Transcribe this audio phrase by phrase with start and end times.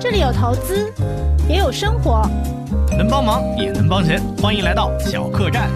[0.00, 0.94] 这里有投资，
[1.48, 2.22] 也有生活，
[2.96, 5.68] 能帮忙也能帮钱，欢迎来到小客栈。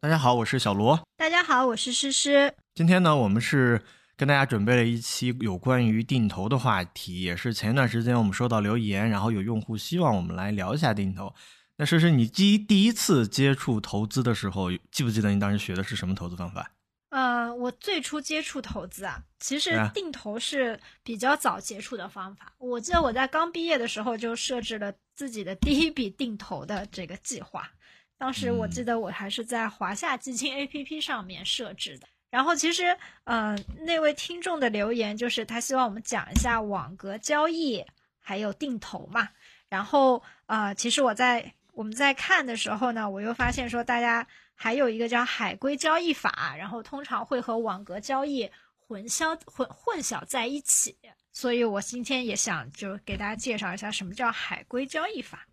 [0.00, 0.98] 大家好，我是小罗。
[1.18, 2.54] 大家好，我是诗诗。
[2.74, 3.82] 今天呢，我们是
[4.16, 11.34] 跟大家准备了一期有关于定投的话题，也是前一段时间我们收到留言，然后有用户希望我们来聊一下定投。
[11.76, 16.70] 那诗诗，你第第一次接触投资的时候，记不记得你当时学的是什么投资方法？
[17.10, 22.52] 呃，我最初接触投资啊，其实定投是比较早接触的方法。
[22.58, 27.70] 我记得我在刚毕业的时候就设置了自己的第一笔定投的这个计划。
[28.18, 32.06] 当时我记得我还是在华夏基金 APP 上面设置的。
[32.28, 32.94] 然后其实，
[33.24, 37.82] 呃，那位听众的留言就是他希望我们讲一下网格交易
[38.20, 39.30] 还有定投嘛。
[39.70, 44.26] 然后，呃，其实我在我们在看的时候呢，我又发现说大家。
[44.60, 50.98] 还有一个叫海归交易法，然后通常会和网格交易混淆混混淆在一起，
[51.32, 55.46] 所以我今天也想就给大家介绍一下什么叫海归交易法。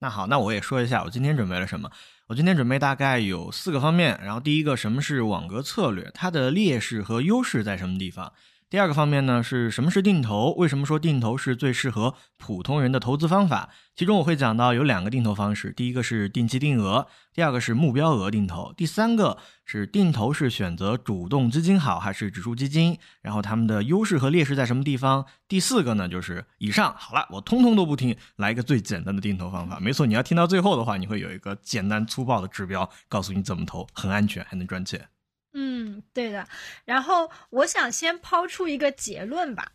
[0.00, 1.88] 那好，那我也说一下我今天准备了什么。
[2.26, 8.32] 我今天准备大概有四个方面，然后第一个什么是网格策略，它的劣势和优势在什么地方？
[8.70, 10.52] 第二个方面呢，是什么是定投？
[10.52, 13.68] 为什么说定投是最适合普通人的投资方法？
[13.96, 22.96] 其中我会讲到有两个定投方式，第一个是定期定额，第二个是目标额定投，第三个是定投是选择主动基金好还是指数基金？
[23.22, 25.26] 然后它们的优势和劣势在什么地方？
[25.48, 29.80] 第四个呢，就是以上好了，我通通都不听，来一个最简单的定投方法。
[29.80, 35.08] 没错，你要听到最后的话，你会有一个简单粗暴的指标，告诉你怎么投，很安全，还能赚钱。
[35.52, 36.46] 嗯，对的。
[36.84, 39.72] 然后我想先抛出一个结论吧。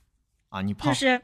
[0.50, 1.22] 啊，你抛就是，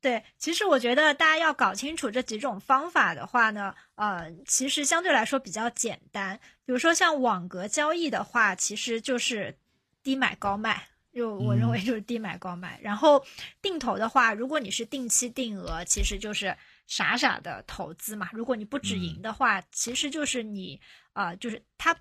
[0.00, 6.40] 对，其实我觉得大家要搞清楚这几种方法的话呢，呃，其实相对来说比较简单。
[6.64, 9.58] 比如说像网格交易的话，其实就是
[10.02, 12.80] 低买高卖，就我认为就是低买高卖。
[12.82, 13.22] 然后
[13.60, 18.30] 定投的话，如果你是定期定额，其实就是傻傻的投资嘛。
[18.32, 20.80] 如果你不止盈的话，其实就是你
[21.12, 21.94] 啊，就是它。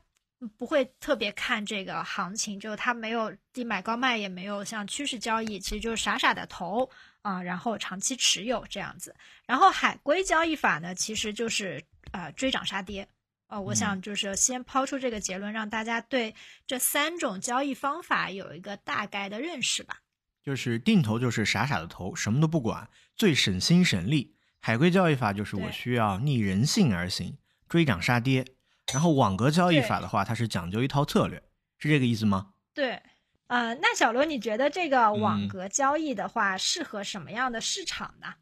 [0.58, 6.90] 不会特别看这个行情，就它没有低买高卖，也没有像趋势交易，其实就是傻傻的投
[7.24, 9.16] 啊，然后长期持有这样子。
[9.46, 13.08] 然后海归交易法呢，其实就是呃追涨杀跌。
[13.47, 16.36] 呃，我想就是先抛出这个结论，让大家对
[16.68, 20.00] 这三种交易方法有一个大概的认识吧。
[20.44, 24.36] 就是定投就是傻傻的投，什么都不管，最省心省力。
[24.59, 27.38] 海归交易法就是我需要逆人性而行，
[27.70, 28.46] 追涨杀跌。
[28.94, 31.44] 然后网格交易法的话，它是讲究一套策略，
[31.78, 32.53] 是这个意思吗？
[32.74, 33.02] 对，
[33.48, 38.36] 呃，那小罗，你觉得这个网格交易的话，适合什么样的市场呢？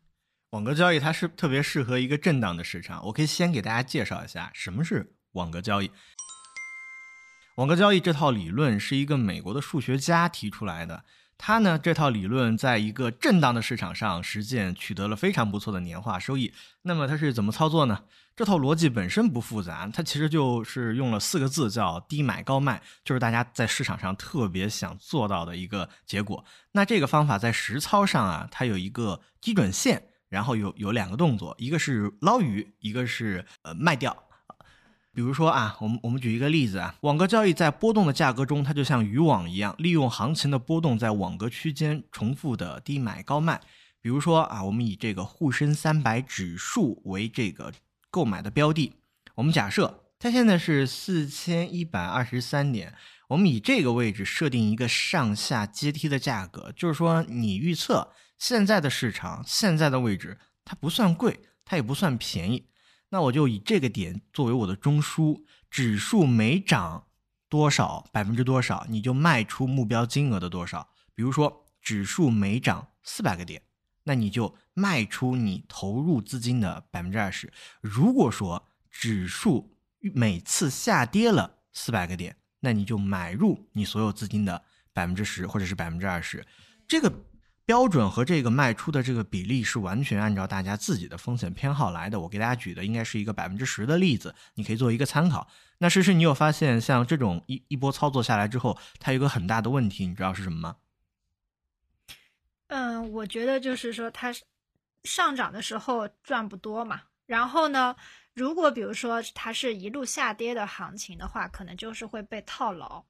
[0.52, 3.06] 网格交易它是特别适合一个震荡的市场。
[3.08, 5.92] 我可以先给大家介绍一下什么是网格交易。
[7.56, 11.04] 网格交易这套理论是一个美国的数学家提出来的。
[11.38, 16.54] 他呢，这套理论在一个震荡的市场上实践取得了非常不错的年化收益。
[16.84, 18.06] 那么它是怎么操作呢？
[18.36, 26.44] 这套逻辑本身不复杂，它其实就是用了四个字，叫低买高卖，就是大家在市场上特别想做到的一个结果。
[26.74, 34.14] 那这个方法在实操上啊，它有一个基准线，然后有有两个动作，一个是捞鱼，一个是呃卖掉。
[35.14, 43.62] 比如说啊，我们我们举一个例子啊，网格交易在波动的价格中，它就像渔网一样，利用行情的波动，在网格区间重复的低买高卖。
[44.02, 47.72] 比如说啊，我们以这个沪深三百指数为这个
[48.16, 48.94] 购买的标的，
[49.36, 52.94] 我们假设它现在是四千一百二十三点，
[53.28, 62.70] 我们以这个位置设定一个上下阶梯的价格，就是说你预测现在的市场现在的位置，它不算贵，它也不算便宜。
[63.10, 67.08] 那我就以这个点作为我的中枢，指数每涨
[67.50, 70.88] 多少百分之多少，你就卖出目标金额的多少。
[71.14, 73.62] 比如说指数每涨四百个点，
[74.06, 77.52] 那你就卖出你投入资金的百分之二十。
[77.82, 86.48] 如果说指数每次下跌了四百个点，那你就买入你所有资金的百分之十或者是百分之二十。
[86.88, 87.12] 这个。
[87.68, 92.20] 标准和这个卖出的这个比例是完全按照大家自己的风险偏好来的。
[92.20, 95.48] 我给大家举的应该是一个百分之十的例子，你可以做一个参考。
[95.80, 100.76] 那诗诗，你有发现像这种一一波操作下来之后，它有个很大的问题，你知道是什么吗？
[102.76, 104.34] 嗯，我觉得就是说它
[105.06, 107.04] 上涨的时候赚不多嘛。
[107.26, 107.96] 然后呢，
[108.34, 113.06] 如果比如说它是一路下跌的行情的话，可能就是会被套牢。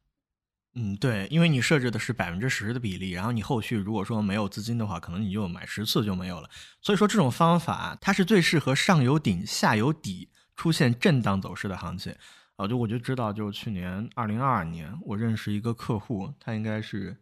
[0.75, 6.47] 嗯，对，因为你设置的是百分之十的比例，然后你后续如果说没有资金的话，可能你就买十次就没有了。
[6.79, 12.15] 所以说这种方法它是最适合上有顶下有底出现震荡走势的行情
[12.56, 12.68] 啊。
[12.68, 17.18] 就我就知道，就去年二零二二年，我认识一个客户，他应该是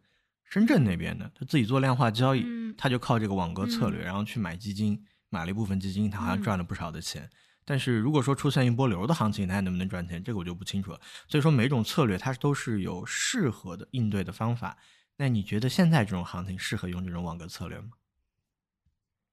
[0.54, 7.28] 深圳那边的，他自己做量化交易，嗯他就靠这个网格策略，嗯然后去买基金，买了一部分基金，他好像嗯赚了不少的钱。
[7.66, 11.02] 但是如果说出现一波流的行情，他还能不能赚钱，这个我就不清楚了。
[11.28, 14.78] 所以说每种策略它都是有适合的应对的方法。
[15.18, 17.90] 那你觉得现在这种行情适合用这种网格策略吗？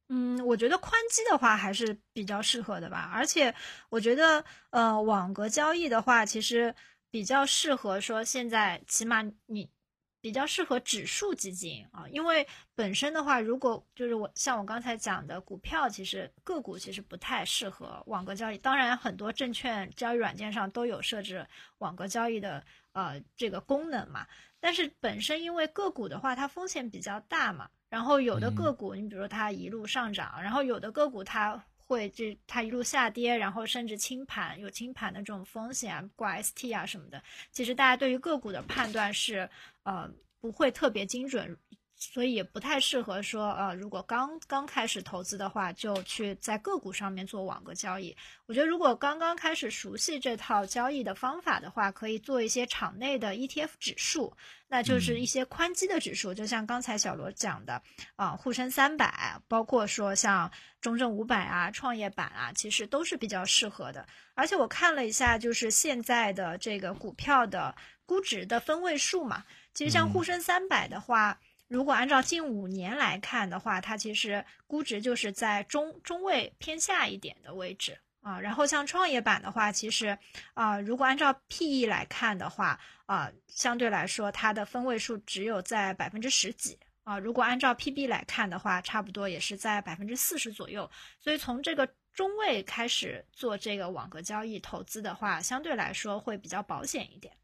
[0.09, 3.55] 嗯，我觉得宽基的话还是比较适合的吧，而且
[3.91, 6.75] 我觉得呃网格交易的话，其实
[7.11, 9.69] 比较适合说现在起码你
[10.21, 18.59] 比较适合指数基金啊，因为本身的话，如果就是我像我刚才讲的股票，其实个股其实不太适合网格交易。
[18.59, 21.47] 当然，很多证券交易软件上都有设置
[21.79, 22.63] 网格交易的
[22.93, 24.27] 呃这个功能嘛，
[24.61, 27.69] 但是本身因为个股的话，它风险比较大嘛。
[27.89, 37.21] 然后有的嗯个股，你比如说它一路上涨，然后有的个股它会这它一路下跌，然后甚至清盘，有清盘的这种风险啊，挂 ST 啊什么的。
[37.51, 39.51] 其实大家对于个股的判断是
[39.85, 40.11] 呃
[40.41, 41.57] 不会特别精准，
[41.97, 48.17] 所以也不太适合说呃如果刚刚开始投资的话，就去在个股上面做网格交易。
[48.47, 54.35] 我觉得如果刚刚开始熟悉这套交易的方法的话，可以做一些场内的 ETF 指数。
[54.73, 57.83] 那就是一些宽基的指数，就像刚才小罗讲的，
[58.15, 60.49] 啊，沪深三百，包括说像
[60.81, 64.07] 中证五百啊、创业板啊，其实都是比较适合的。
[64.35, 67.75] 而且我看了一下，就是现在的这个股票的
[68.07, 71.39] 估值的分位数嘛，其实像沪深三百的话，
[71.69, 77.99] 如果按照近五年来看的话，它其实估值就是在中中位偏下一点的位置。
[78.23, 80.19] 啊，然后像创业板的话，其实
[80.53, 87.19] 啊、如果按照 PE 来看的话，啊、相对来说它的分位数只有在百分之十几啊。
[87.19, 90.91] 如果按照 PB 来看的话，差不多也是在百分之四十左右。
[91.19, 97.35] 所以从这个中位开始做这个网格交易投资的话，相对来说会比较保险一点。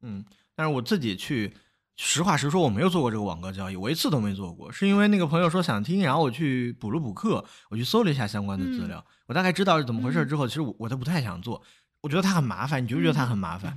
[0.00, 0.24] 嗯，
[0.54, 1.54] 但是我自己去，
[1.96, 11.62] 实话实说，我没有做过这个网格交易，我一次都没做过，是因为那个朋友说想听，然后我去补了补课，我去搜了一下相关的资料，我大概知道是怎么回事之后，其实我我都不太想做，
[12.00, 13.74] 我觉得它很麻烦，你觉不觉得它很麻烦？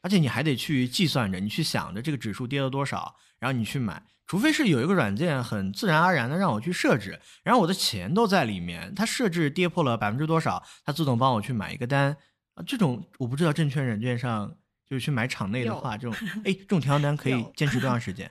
[0.00, 12.16] 而且你还得去计算着，你去想着这个指数跌了多少，然后你去买，除非是有一个软件很自然而然的让我去设置，然后我的钱都在里面，它设置跌破了百分之多少，它自动帮我去买一个单。
[12.54, 14.56] 啊，这种我不知道证券软件上
[14.88, 18.30] 就是去买场内的话，这种 哎这种条单可以坚持多长 时间？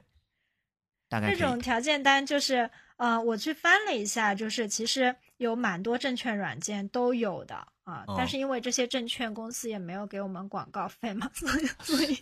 [1.09, 7.55] 大概这种条件单就是，呃，我去翻了一下，就是其实有蛮多证券软件都有的
[7.85, 12.21] 啊，哦但是因为这些证券公司也没有给我们广告费嘛，所以 所以，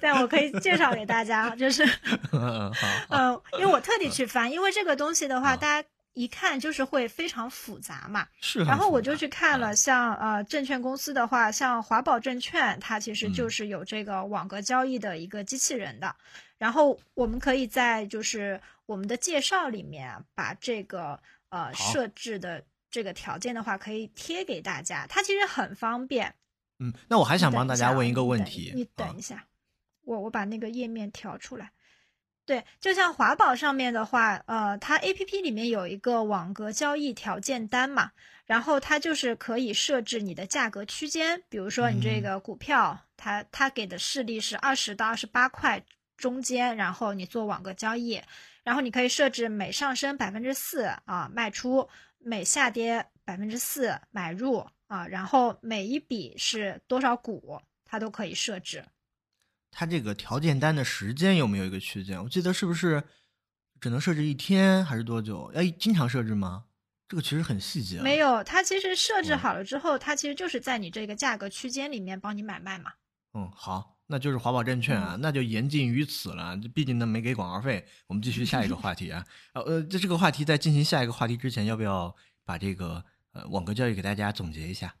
[0.00, 1.84] 但我可以介绍给大家，就是，
[2.32, 3.16] 嗯好，好。
[3.16, 16.14] 呃，因为我特地去翻，因为这个东西的话，哦大家一看就是会非常复杂嘛，是然后我就去看了嗯像呃证券公司的话，像华宝证券，它其实就嗯是有这个网格交易的一个机器人的。
[16.58, 21.18] 然后我们可以在就是我们的介绍里面啊把这个
[21.48, 25.06] 呃设置的这个条件的话，可以贴给大家。
[25.08, 26.34] 它其实很方便。
[26.78, 29.46] 嗯，那我还还想帮大家问一个问题，你啊等一下，
[30.02, 31.72] 我我把那个页面调出来。
[32.44, 38.10] 对，就像华宝上面的话，呃，它 A P P 里面有一个网格交易条件单嘛，
[38.46, 45.84] 然后它就是可以设置你的价格区间，比如说你这嗯个股票，它它给的示例是二十到二十八块
[46.16, 48.20] 中间，然后你做网格交易，
[48.64, 51.88] 然后你可以设置每上升百分之四啊卖出，
[52.18, 58.84] 每下跌百分之四买入啊，然后每一笔是多少股，它都可以设置。
[59.72, 62.22] 它这个条件单的时间有没有一个区间？
[62.22, 63.02] 我记得是不是
[63.80, 65.50] 只能设置一天还是多久？
[65.54, 66.66] 要，经常设置吗？
[67.08, 68.02] 这个其实很细节、啊。
[68.02, 72.92] 没有，它其实设置嗯好了之后，它其实就是在你这个价格区间里面帮你买卖嘛。
[73.34, 76.54] 嗯，好，那就是华宝证券啊，那就言尽于此了。
[76.74, 79.24] 毕竟呢没给广告费，我们继续下一个 话题啊。
[79.54, 82.14] 呃呃，在这个话题在进行下一个话题之前，要不要
[82.44, 83.02] 把这个
[83.32, 84.94] 呃网格交易给大家总结一下？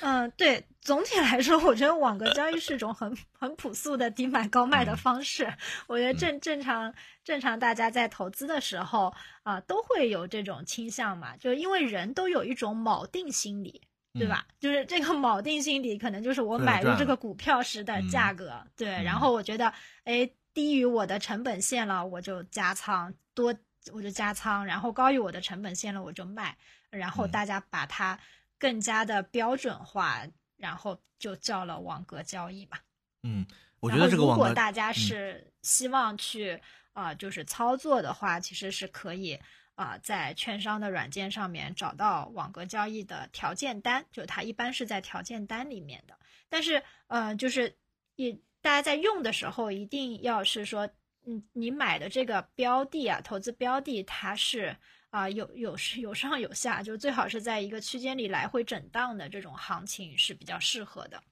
[0.00, 5.52] 嗯，对，总体来说，我觉得网格交易是一种很很朴素的低买高卖的嗯方式。
[5.86, 13.82] 我觉得正正常正常，大家在投资的时候啊、都会有这种倾向嘛，就是因为人都有一种锚定心理。
[14.18, 14.46] 对吧？
[14.58, 18.88] 就是这个锚定心理，可能就是我买入这个股票时的嗯价格，对。
[18.88, 19.70] 嗯然后我觉得，
[20.04, 23.54] 哎，低于我的成本线了，我就加仓，多
[23.92, 26.56] 我就加仓，然后高于我的成本线了，我就卖。
[26.88, 28.18] 然后嗯大家把它
[28.58, 32.78] 更加的标准化，然后就叫了网格交易嘛。
[33.22, 33.46] 嗯，
[33.80, 36.52] 我觉得这个网格果大家是希望去
[36.92, 39.38] 啊、呃就是操作的话，其实是可以
[39.74, 46.18] 啊、在券商的软件上面找到网格交易的条件单，就它一般是在条件单里面的。
[46.48, 47.76] 但是呃，就是
[48.14, 48.32] 也
[48.62, 50.88] 大家在用的时候一定要是说，
[51.26, 54.74] 嗯，你买的这个标的啊，投资标的它是
[55.16, 61.22] 啊有有有上有下，就最好是在一个区间里来回震荡的这种行情是比较适合的。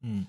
[0.00, 0.26] 嗯，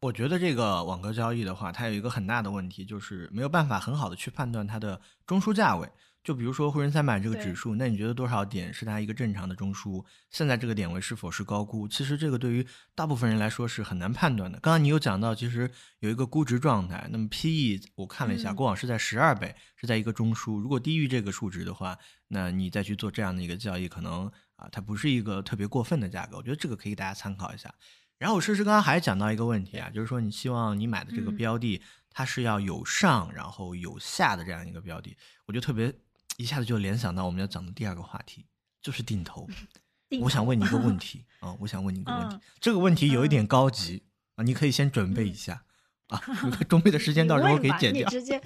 [0.00, 5.88] 我觉得这个网格交易的话，它有一个很大的问题，就是没有办法很好的去判断它的中枢价位。
[6.24, 10.04] 就比如说沪深三百这个指数，那你觉得多少点是它一个正常的中枢？
[10.30, 11.88] 现在这个点位是否是高估？
[11.88, 14.56] 其实这个对于大部分人来说是很难判断的。
[14.60, 15.68] 刚刚你有讲到，其实
[15.98, 20.60] 有一个估值状态，那么 P/E 我看了一下，过往是在十二倍，是在一个中枢。
[20.60, 21.98] 如果低于这个数值的话，
[22.32, 26.36] 那你再去做这样的一个交易，可能啊，它不是一个特别过分的价格。
[26.36, 27.72] 我觉得这个可以大家参考一下。
[28.18, 35.94] 然后我诗诗刚刚还讲到一个问题啊，就是说你希望你买的这个标的，它是要有上然后有下的这样一个标的，我就特别。
[36.38, 38.46] 一下子就联想到我们要讲的第二个话题，
[38.80, 39.46] 就是定投。
[40.22, 44.02] 我想问你一个问题啊，我想问你一个问题，这个问题有一点高级
[44.36, 45.64] 啊，你可以先准备一下
[46.08, 46.18] 啊，
[46.70, 48.08] 准备的时间到时候给剪掉。
[48.08, 48.42] 你直接，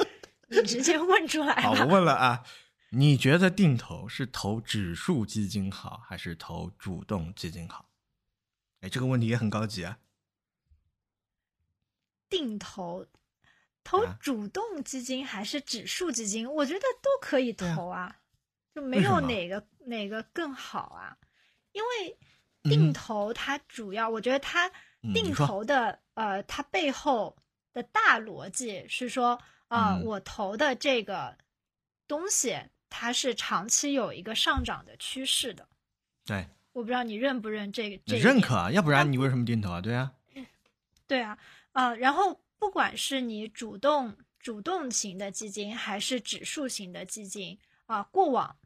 [0.48, 1.62] 你直接问出来。
[1.62, 2.42] 好，我问了啊，
[2.90, 7.90] 你觉得定投是投指数基金好，还是投主动基金好？
[8.80, 9.98] 哎，这个问题也很高级啊。
[12.28, 13.06] 定投。
[13.88, 16.52] 投主动基金还是指数基金？
[16.52, 18.18] 我觉得都可以投啊，
[18.74, 21.16] 就没有哪个哪个更好啊。
[21.70, 22.18] 因为
[22.64, 24.68] 定投它主要，我觉得它
[25.14, 27.36] 定投的呃，它背后
[27.72, 31.38] 的大逻辑是说，啊，我投的这个
[32.08, 32.58] 东西
[32.98, 35.68] 它是长期有一个上涨的趋势的。
[36.24, 38.02] 对，我不知道你认不认这个？
[38.06, 39.80] 这认可啊，要不然你为什么定投啊？
[39.82, 40.12] 对啊，
[41.06, 41.38] 对啊，
[41.72, 42.40] 啊，然后。
[42.58, 48.56] 不管是你主动主动型的基金，还是指数型的基金啊，过往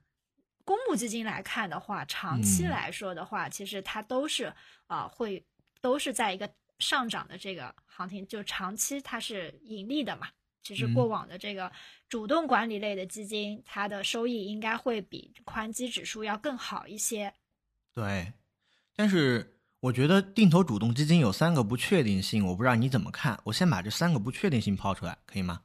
[0.64, 4.54] 公募基金来看的话，长期来说的话，其实它都是
[4.86, 5.44] 啊会
[5.80, 10.28] 都是在一个上涨的这个行情，就长期它是盈利的嘛。
[10.62, 11.70] 其实过往的这个
[12.08, 17.32] 主动管理类的基金，它的收益应该会比宽基指数要更好一些。
[17.94, 18.32] 对，
[18.94, 19.56] 但是。
[19.80, 23.40] 我觉得定投主动基金有三个不确定性，我不知道你怎么看。
[23.44, 25.62] 我先把这三个不确定性抛出来，可以吗？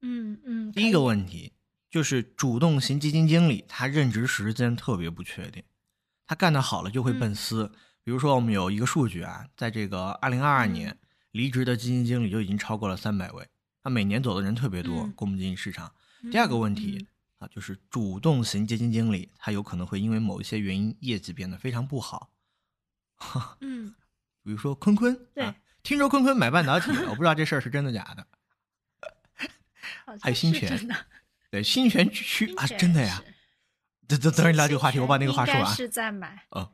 [0.00, 0.72] 嗯嗯。
[0.72, 1.52] 第一个问题
[1.90, 5.62] 就是主动型基金经理他任职时间特别不确定，
[6.26, 7.70] 他干得好了就会奔私。
[8.02, 10.98] 比如说我们有一个数据啊，在这个二零二二年
[11.32, 13.46] 离职的基金经理就已经超过了三百位，
[13.82, 15.92] 他每年走的人特别多，公募基金市场。
[16.30, 17.06] 第二个问题
[17.38, 22.30] 啊，就是主动型基金经理他有可能会因为某一些原因业绩变得非常不好。
[23.60, 23.94] 嗯，
[24.42, 28.26] 比如说坤坤，对，听说坤坤买半导体，我不知道这事儿是真的假的。
[30.20, 30.88] 还有新泉，
[31.50, 33.22] 对，新泉区啊，真的呀。
[34.06, 35.74] 等等等，你聊这个话题，我把那个话说完。
[35.74, 36.68] 是在买，嗯。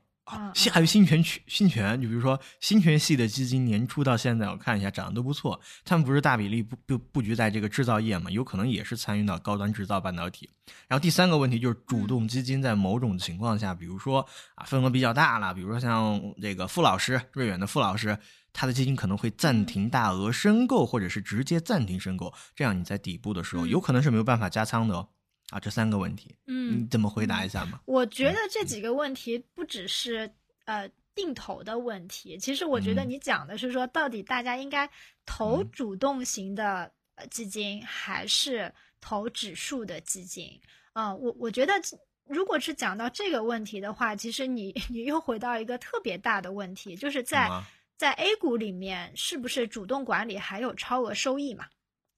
[0.54, 5.60] 新还有新泉区新泉，你比如说新泉系的基金，年初到现在我看一下涨得都不错。
[5.84, 10.48] 他们不是大比例布布布局在这个制造业嘛，有可能也是参与到高端制造半导体。
[10.86, 18.18] 然后第三个问题就是主动基金在某种情况下，比如说啊份额比较大了，比如说像这个傅老师瑞远的傅老师，
[18.52, 25.08] 他的基金可能会暂停大额申购，或者是直接暂停申购，这样你在底部的时候有可能是没有办法加仓的哦。
[25.50, 27.80] 啊，这三个问题，嗯，你怎么回答一下嘛？
[27.86, 30.30] 我觉得这几个问题不只是
[30.66, 34.88] 呃定投的问题，其实我觉得你讲的是说，到底大家应该
[35.24, 36.92] 投主动型的
[37.30, 40.60] 基金还是投指数的基金？
[40.92, 41.72] 嗯，我我觉得
[42.26, 47.48] 如果是讲到这个问题的话，其实你 你又回到一个特别大的问题，就是在
[47.96, 51.64] 在 A 股里面，是不是主动管理还有超额收益嘛？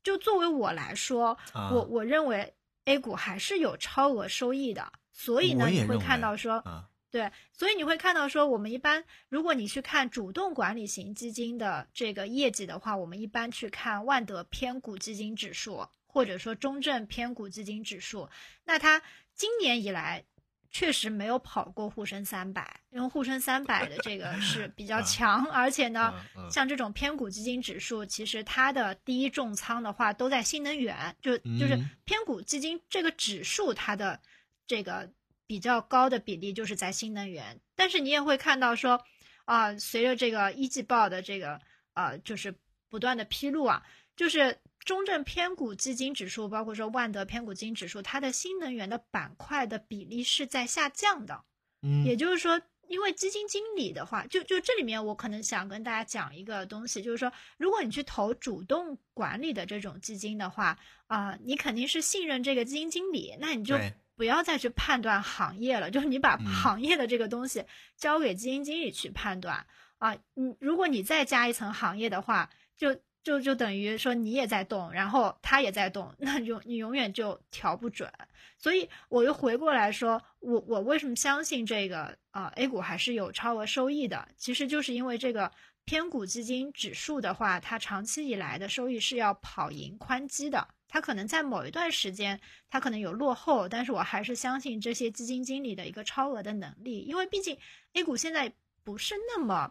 [0.03, 2.53] 就作为我来说，我我认为。
[2.85, 6.63] A 股还是有超额收益的，所以呢，你会看到说，
[7.11, 18.29] 对，所以你会看到说，我们一般如果你去看主动管理型基金的这个业绩的话，我们一般去看万德偏股基金指数，或者说中证偏股基金指数，
[18.65, 19.03] 那它
[19.35, 20.25] 今年以来。
[20.71, 26.15] 确实没有跑过沪深三百，因为沪深三百的这个是比较强，而且呢，
[26.51, 34.21] 像这种偏股基金指数，其实它的第一重仓的话都在新能源，就就是偏股基金这个指数它的
[34.67, 35.11] 这个
[35.47, 37.61] 比较高的比例就是在新能源。
[37.75, 39.05] 但是你也会看到说，
[39.45, 41.61] 啊，随着这个一季报的这个
[41.95, 42.55] 呃，就是
[42.89, 43.83] 不断的披露啊，
[44.15, 44.59] 就是。
[44.85, 51.45] 中证偏股基金指数，包括说万德偏股基金指数，它的新能源的板块的比例是在下降的。
[51.83, 63.79] 嗯，也就是说，因为基金经理的话，就就这里面我可能想跟大家讲一个东西，就是说，如果你去投主动管理的这种基金的话，啊，你肯定是信任这个基金经理，那你就
[64.17, 67.65] 不要再去判断行业了，就是你把行业的这个东西
[67.97, 69.67] 交给基金经理去判断
[69.99, 70.17] 啊。
[70.35, 72.99] 你如果你再加一层行业的话，就。
[73.23, 78.11] 就就等于说你也在动，然后他也在动， 那永你永远就调不准。
[78.59, 84.29] 所以我又回过来说，我我为什么相信这个啊 A 股还是有超额收益的？
[84.37, 85.51] 其实就是因为这个
[85.85, 90.67] 偏股基金指数的话，它长期以来的收益是要跑赢宽基的。
[90.93, 97.57] 它可能在某一段时间，它可能有落后，但是我还是相信这些基金经理的一个超额的能力，因为毕竟
[97.93, 99.71] A 股现在不是那么，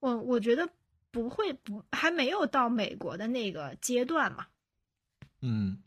[0.00, 0.68] 我我觉得
[1.14, 4.46] 不会不还没有到美国的那个阶段嘛。
[5.42, 5.78] 嗯，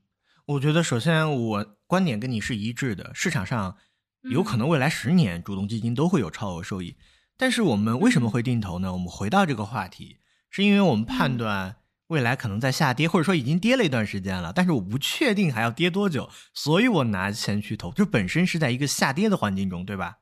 [0.45, 3.75] 我觉得首先我观点跟你是一致的，市场上
[4.21, 6.95] 有可能未来十年主动基金都会有超额收益，
[7.35, 8.93] 但是我们为什么会定投呢？
[8.93, 10.19] 我们回到这个话题，
[10.49, 11.75] 是因为我们判断。
[12.07, 20.19] 未来可能在下跌，或者说已经跌了一段时间了，但是我不确定还要跌多久，所以我拿钱去投，就本身是在一个下跌的环境中，对吧？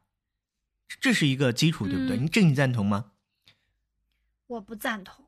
[0.99, 2.17] 这是一个基础，对不对？
[2.17, 3.11] 你这你赞同吗？
[4.47, 5.25] 我不赞同。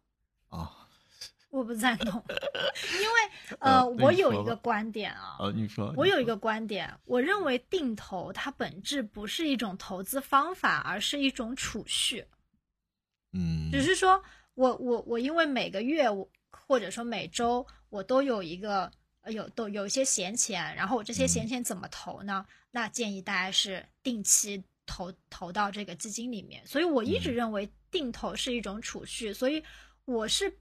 [0.50, 0.70] 哦，
[1.50, 5.38] 我不赞同，因为 呃，我有一个观点啊。
[5.40, 5.94] 呃，你说。
[5.96, 12.26] 我有一个观点，我认为定投它本质不是一种投资方法，而是一种储蓄。
[13.34, 13.70] 嗯。
[13.72, 16.28] 只是说我我我因为每个月我。
[16.50, 18.92] 或者说每周我都有一个
[19.28, 22.46] 有都有一些闲钱，然后我这些闲钱怎么投呢？
[22.72, 26.66] 那建议大家是定期投投到这个基金里面。
[26.66, 29.64] 所以我一直认为定投是一种储蓄，所以
[30.06, 30.58] 我是。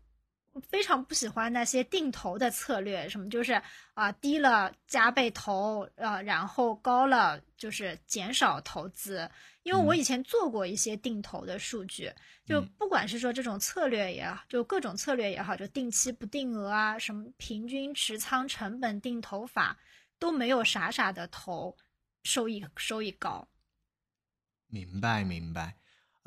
[0.71, 3.61] 非常不喜欢那些定投的策略，什么就是
[3.93, 9.31] 啊低了加倍投，呃，然后高了就是减少投资。
[9.65, 12.11] 因为我以前做过一些定投的数据，
[12.47, 19.79] 就不管是说这种策略也好，就各种策略也好，就定期不定额啊，什么平均持仓成本定投法，
[20.19, 21.77] 都没有傻傻的投，
[22.23, 23.47] 收益收益高。
[24.69, 25.77] 明白明白。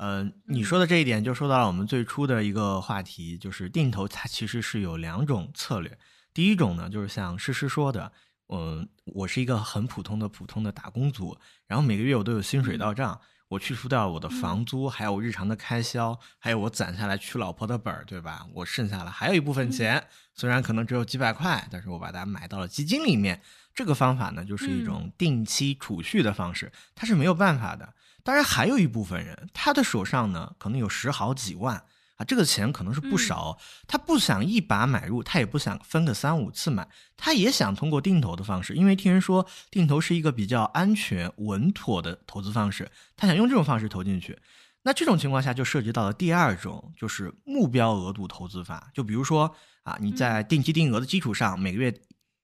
[0.02, 5.98] 嗯，你说的这一点就说到了我们最初的一个话题，就是定投它其实是有两种策略。
[6.32, 8.10] 第一种呢，就是像诗诗说的，
[8.48, 18.46] 嗯，我是一个很普通的普通的打工族，然后每个月我都有薪水到账，我去除掉我的房租，还有日常的开销，还有我攒下来娶老婆的本儿，对吧？
[18.54, 20.02] 我剩下了还有一部分钱，
[20.34, 23.42] 虽然可能只有几百块，但是我把它买到了基金里面。
[23.74, 27.94] 这个方法呢，就是一种定期储蓄的方式，它是没有办法的。
[28.22, 31.76] 当然，还有一部分人，他的手上呢可能有十好几万
[32.16, 33.58] 啊，这个钱可能是不少。
[33.86, 44.38] 他不想一把买入，他也不想分个三五次买，他也想通过定投的方式，因为听人说定投是一个比较安全稳妥的投资方式，他想用这种方式投进去。
[44.82, 48.90] 那这种情况下就涉及到了第二种，就是目标额度投资法。
[48.94, 51.94] 就比如说啊，你在定期定额的基础上，每个月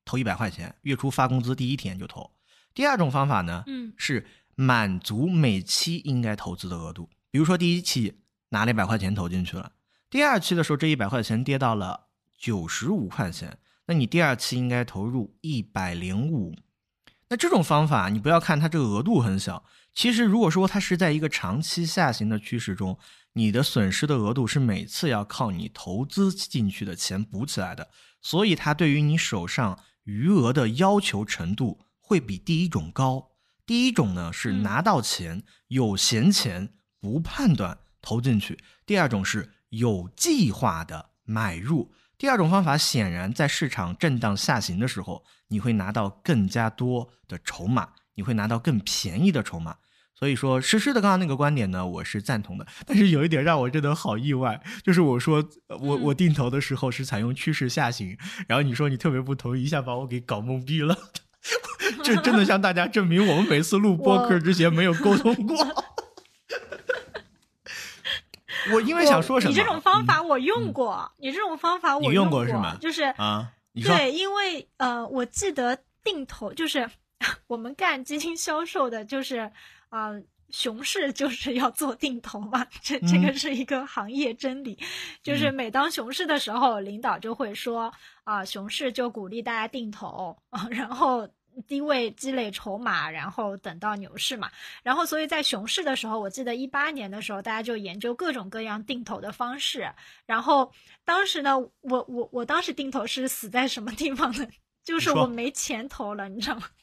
[0.05, 2.31] 投一百块钱，月初发工资第一天就投。
[2.75, 4.27] 第二种方法呢，嗯，是。
[4.57, 9.73] 满足每期应该投资的额度，比如说第一期拿了一百块钱投进去了，
[10.09, 16.57] 第二期的时候这一百块钱跌到了九十五块钱，那你第二期应该投入一百零五。
[17.29, 22.99] 那这种方法你不要看它这个额度很小，其实如果说它是在一个长期下行的趋势中，
[23.35, 27.90] 你的损失的额度是每次要靠你投资进去的钱补起来的，
[28.23, 33.33] 所以它对于你手上余额的要求程度会比第一种高。
[33.67, 41.93] 第一种呢是拿到钱有闲钱不判断投进去，第二种是有计划的买入。
[42.17, 49.77] 第二种方法显然在市场震荡下行的时候，你会拿到更加多的筹码，你会拿到更便宜的筹码。
[50.15, 52.67] 所以说，诗诗的刚刚那个观点呢，我是赞同的。
[52.87, 58.17] 但是有一点让我真的好意外，就是我说我我定投的时候是采用趋势下行，
[58.49, 60.97] 然后你说你特别不同意，一下把我给搞懵逼了。
[62.03, 65.57] 这真的向大家证明，我们每次录播客之前没有沟通过。
[68.73, 69.51] 我因为想说什么？
[69.51, 72.77] 你这种方法我用过，你这种方法我用过是吗？
[72.81, 76.91] 就是啊，对，因为呃，我记得定投就是
[77.47, 79.53] 我们干基金销售的，就是
[79.89, 80.11] 啊，
[80.51, 84.77] 熊市就是要做定投嘛，这这个是一个行业真理。
[85.23, 87.93] 就是每当熊市的时候，领导就会说
[88.25, 91.29] 啊，熊市就鼓励大家定投啊，然后。
[91.66, 94.51] 低位积累筹码，然后等到牛市嘛。
[94.83, 99.90] 然后，所以在熊市的时候，我记得一八年的时候，大家就研究各种各样定投的方式。
[100.27, 100.73] 然后
[101.05, 104.47] 当时呢，我我我当时定投是死在什么地方呢？
[104.85, 106.69] 就是我没钱投了，你知道吗？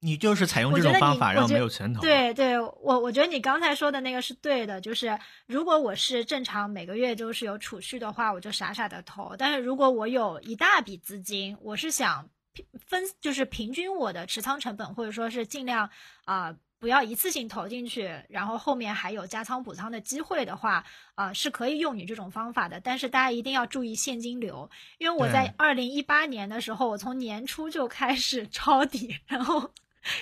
[0.00, 2.00] 你就是采用这种方法，然后没有钱投。
[2.00, 9.34] 对对，我我觉得你刚才说的那个是对的，就是如果我是正常每个月就是有储蓄的话，我就傻傻的投。
[9.38, 12.28] 但是如果我有一大笔资金，我是想。
[12.86, 15.90] 分就是平均我的持仓成本，或者说是尽量
[16.24, 22.78] 啊不要一次性投进去，然后后面还有加仓补仓的机会的话，啊，是可以用你这种方法的。
[22.80, 29.72] 但是大家一定要注意现金流，因为我在二零一八年的时候，我从年初就开始 抄底，然后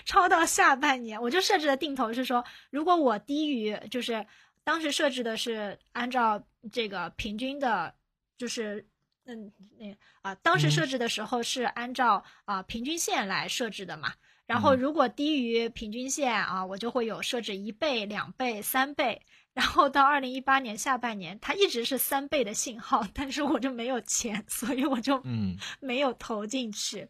[0.05, 4.25] 抄到下半年，我就设置的定投是说，如果我低于，就是
[4.63, 6.43] 当时设置的是按照
[6.73, 7.93] 这个平均的，
[8.39, 8.87] 就是
[9.27, 14.13] 嗯那啊，当时设置的时候是按照啊平均线来设置的嘛。
[14.47, 19.23] 然后如果低于平均线啊，我就会有设置一倍、两倍、三倍。
[19.55, 27.09] 然后到二零一八年下半年，它一直是三倍的信号，但是我就没有钱，所以我就嗯 没有投进去。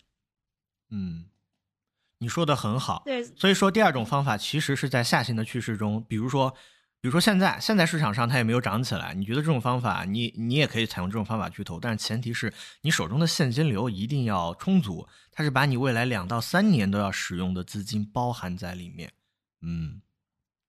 [0.91, 1.25] 嗯，
[2.19, 3.03] 你说的很好。
[3.07, 6.55] 对，所以说第二种方法其实是在下行的趋势中，比如说，
[7.05, 19.13] 比如说现在现在市场上它也没有涨起来，你觉得这种方法你你也可以采用这种方法去投，但是前提是你手中的现金流一定要充足，它是把你未来两到三年都要使用的资金包含在里面。
[19.61, 20.01] 嗯，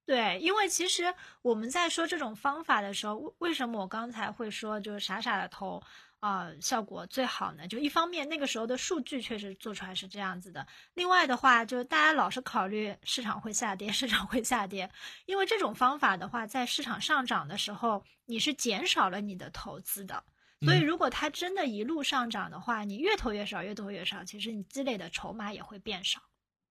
[0.04, 1.04] 对，因为其实
[1.40, 5.82] 我们在说这种方法的时候，为为什么我刚才会说就是傻傻的投
[6.20, 7.68] 啊、效果最好呢？
[7.68, 14.90] 就一方面那个时候的数据确实做出来是这样子的，另外的话，就是大家老是考虑市场会下跌， 市场会下跌，
[15.26, 20.24] 因为这种方法的话，在市场上涨的时候，你是减少了你的投资的。
[20.62, 26.20] 所以，嗯如果它真的一路上涨的话，你越投越少，越投越少，其实你积累的筹码也会变少。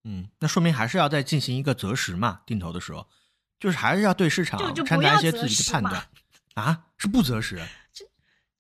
[0.04, 3.08] 嗯，那说明还是要再进行一个择时嘛，定投的时候，
[3.60, 6.08] 就是还是要对市场掺杂一些自己的判断
[6.56, 7.64] 啊，是不择时。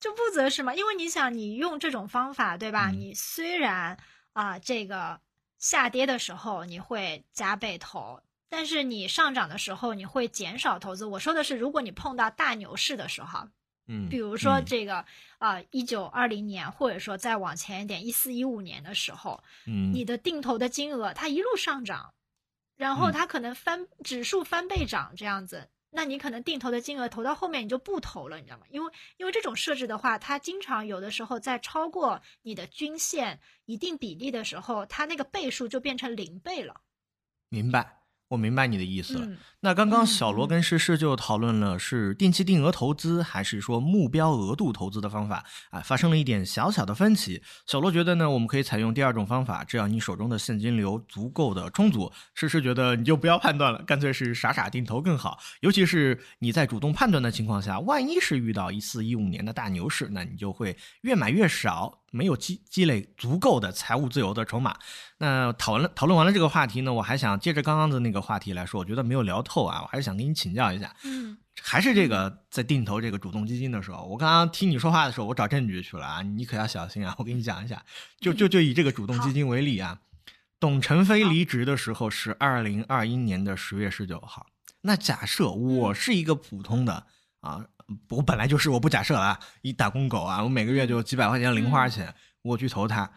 [0.05, 2.91] 就不择是嘛，因为你想，你用这种方法，对吧？
[2.91, 2.99] 嗯。
[2.99, 3.97] 你虽然
[4.33, 5.19] 啊、这个
[5.57, 11.05] 下跌的时候你会加倍投，但是你上涨的时候你会减少投资。
[11.05, 13.49] 我说的是，如果你碰到大牛市的时候，
[13.87, 14.65] 嗯，比如说嗯。
[14.65, 15.03] 这个
[15.39, 22.13] 啊，一九二零年，或者说再往前一点，一四一五年的时候，嗯，你的定投的金额它一路上涨，
[22.75, 23.11] 然后嗯。
[23.11, 28.65] 它可能翻指数翻倍涨这样子，那你可能定投的金额投到后面你就不投了，你知道吗？
[28.69, 36.81] 因为因为这种设置的话，它经常有的时候在超过你的均线一定比例的时候，它那个倍数就变成零倍了。
[37.47, 39.25] 明白，我明白你的意思了。
[39.25, 47.41] 嗯，那刚刚嗯小罗嗯跟诗诗就讨论了是定期定额投资还是说目标额度投资的方法啊，发生了一点小小的分歧。
[47.67, 52.11] 小罗觉得呢，我们可以采用第二种方法，只要你手中的现金流足够的充足。
[52.33, 55.37] 诗诗觉得你就不要判断了，干脆是傻傻定投更好。
[55.61, 64.77] 尤其是你在主动判断的情况下，万一是遇到一四一五年的大牛市，那你就会越买越少，没有积积累足够的财务自由的筹码。
[65.17, 71.37] 那讨论讨论完了这个话题呢，我还想接着刚刚的那个话题来说，我觉得没有聊透啊，我还是想跟你请教一下，嗯。
[71.61, 77.15] 还是这个在定投这个主动基金的时候，我刚刚听你说话的时候，我找证据去了啊，你可要小心啊！
[77.17, 77.81] 我跟你讲一下，
[78.19, 79.99] 就就就以这个主动基金为例啊，
[80.59, 84.47] 董承飞离职的时候是二零二一年的十月十九号，
[84.81, 87.07] 那假设我是一个普通的
[87.39, 87.65] 啊，
[88.09, 93.11] 我本来就是我不假设啊，一打工狗啊，我每个月就几百块钱零花钱，我去投他。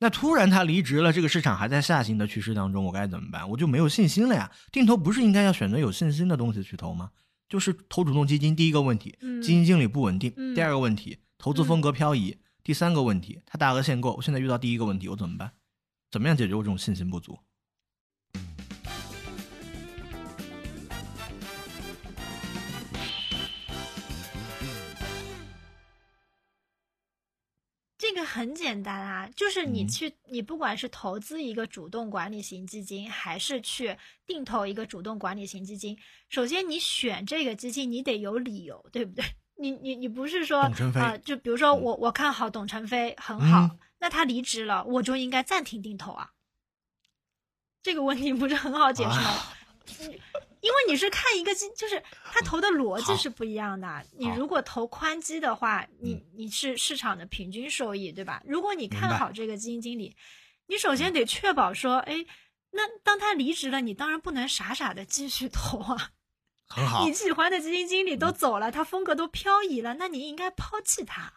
[0.00, 3.48] 那突然他离职了，这个市场还在下行的趋势当中，我该怎么办？
[3.50, 4.50] 我就没有信心了呀。
[4.72, 7.10] 定投不是应该要选择有信心的东西去投吗？
[7.48, 14.14] 就是投主动基金，第一个问题，嗯基金经理不稳定；嗯第二个问题，投资风格漂移；第三个问题，它大额限购。
[14.14, 15.52] 我现在遇到第一个问题，我怎么办？
[16.10, 17.38] 怎么样解决我这种信心不足？
[28.06, 35.96] 这个很简单啊，就是你嗯去，你不管是投资一个主动管理型基金，还是去定投一个主动管理型基金，
[36.28, 39.24] 首先你选这个基金，你得有理由，对不对？
[39.56, 40.60] 你你你不是说
[40.96, 46.32] 啊、就比如说嗯我我看好董承飞很好，嗯那他离职了，我就应该暂停定投啊。
[47.82, 49.16] 这个问题不是很好解释吗？
[49.16, 49.56] 啊
[50.64, 54.02] 因为你是看一个基，就是他投的逻辑是不一样的。
[54.16, 58.42] 你如果投宽基的话，你嗯你是市场的平均收益，对吧？
[58.46, 60.16] 如果你看好这个基金经理，
[60.68, 62.24] 你首先得确保说，哎，
[62.70, 66.12] 那当他离职了，你当然不能傻傻的继续投啊。
[66.66, 71.30] 很好你，喜欢的基金经理都走了，他风格都漂移了，那你应该抛弃他。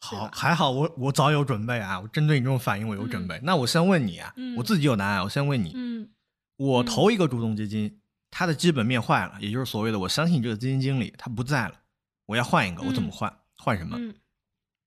[0.00, 2.00] 好，还好我我早有准备啊！
[2.00, 3.38] 我针对你这种反应，我有准备。
[3.42, 6.10] 那我先问你啊，嗯我自己有答案，我先问你，嗯
[6.56, 8.00] 我嗯投一个主动基金，
[8.36, 11.80] 它的基本面坏了，也就是所谓的我相信这个基金经理他不在了，
[12.26, 13.38] 我要换一个，我怎么嗯换？
[13.56, 13.96] 换什么？
[13.96, 14.12] 嗯，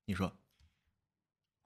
[0.05, 0.35] 你说？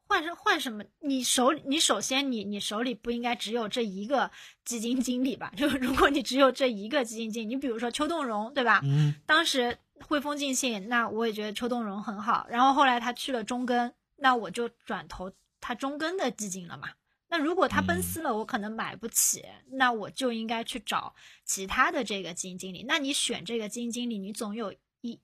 [0.06, 0.84] 换什换什么？
[1.00, 4.30] 你手你首先你你手里不应该只有这一个
[4.64, 5.52] 基金经理吧？
[5.58, 8.82] 就如果你只有这一个基金经理，你比如说邱栋荣，对吧？
[8.84, 12.46] 嗯当时汇丰尽信，那我也觉得邱栋荣很好。
[12.48, 16.90] 然后后来他去了中根，那我就转投他中根的基金了嘛。
[17.32, 21.16] 那如果他奔四了，我可能买不起，那我就应该去找
[21.46, 22.84] 其他的这个基金经理。
[22.86, 25.18] 那你选这个基金经理，你总有一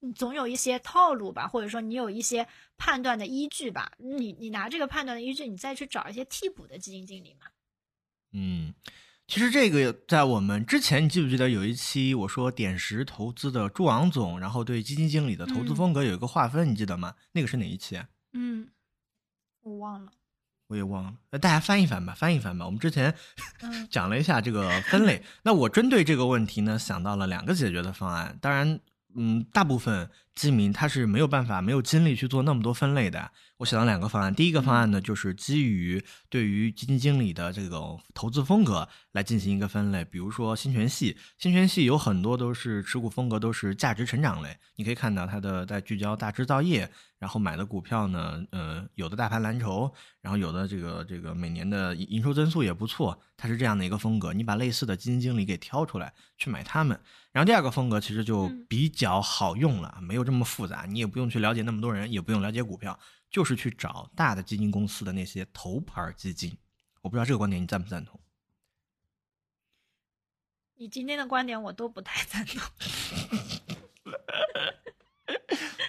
[0.00, 3.92] 你总有一些套路吧，或者说你有一些判断的依据吧。
[3.98, 7.46] 你你拿这个判断的依据，你再去找一些替补的基金经理嘛。
[8.32, 8.72] 嗯，
[9.26, 17.14] 其实这个在我们之前，你记不记得有一期我说点石投资的朱昂总，然后对基金经理的投资嗯风格有一个划分，你记得吗？
[17.32, 18.08] 那个是哪一期啊？
[18.32, 18.70] 嗯，
[19.60, 20.10] 我忘了。
[20.72, 22.64] 我也忘了，那大家翻一翻吧，翻一翻吧。
[22.64, 23.14] 我们之前
[23.60, 28.38] 嗯 讲了一下这个分类，那我针对这个问题呢，想到了两个解决的方案。
[28.40, 28.80] 当然，
[29.14, 33.30] 嗯，大部分基民他是没有办法、没有精力去做那么多分类的。
[33.58, 40.04] 我想到两个方案，第一个方案呢，就是基于对于基金经理的这种投资风格来进行一个分类。
[40.04, 46.90] 比如说新权系，新权系有很多都是持股风格都是价值成长类，你可以看到它的在聚焦大制造业，
[47.20, 54.32] 然后买的股票呢，呃，有的大盘蓝筹，然后有的这个这个每年的营收增速也不错，它是这样的一个风格。
[54.32, 56.98] 你把类似的基金经理给挑出来去买他们。
[57.30, 62.98] 然后第二个风格其实就嗯比较好用了，没有这么复杂，你也不用去了解那么多人，也不用了解股票，
[63.30, 66.56] 就是去找大的基金公司的那些头牌基金。
[67.00, 68.20] 我不知道这个观点你赞不赞同？
[70.74, 72.60] 你今天的观点我都不太赞同。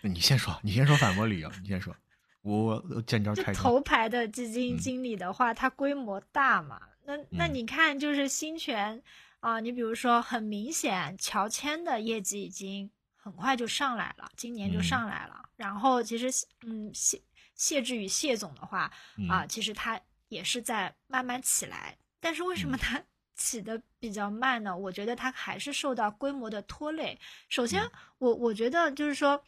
[0.03, 1.95] 你先说，你先说反驳理由，你先说，
[2.41, 3.61] 我我见招拆招。
[3.61, 6.79] 头牌的基金嗯经理的话，它规模大嘛？
[7.05, 9.01] 那那嗯你看，就是新权
[9.39, 12.89] 啊、你比如说很明显，乔迁的业绩已经
[13.23, 15.47] 很快就上来了，今年就嗯上来了。
[15.55, 16.29] 然后其实
[16.65, 17.21] 嗯，谢
[17.55, 18.91] 谢志宇谢总的话
[19.29, 23.01] 啊、嗯其实他也是在慢慢起来，但是为什么嗯他
[23.37, 24.75] 起的比较慢呢？
[24.77, 27.17] 我觉得他还是受到规模的拖累。
[27.47, 29.41] 首先嗯，我我觉得就是说，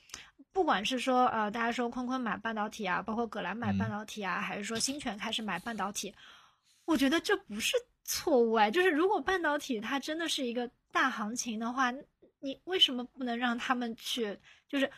[0.53, 6.15] 不管是说呃，大家说坤坤买半导体啊，包括葛兰买半嗯导体啊，还是说新泉开始买半导体，
[6.85, 8.71] 我觉得这不是错误哎。
[8.71, 11.91] 就是如果半导体它真的是一个大行情的话，
[12.45, 14.39] 你为什么不能让他们去？
[14.69, 14.91] 就是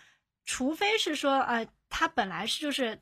[0.44, 3.02] 除非是说呃，他本来是就是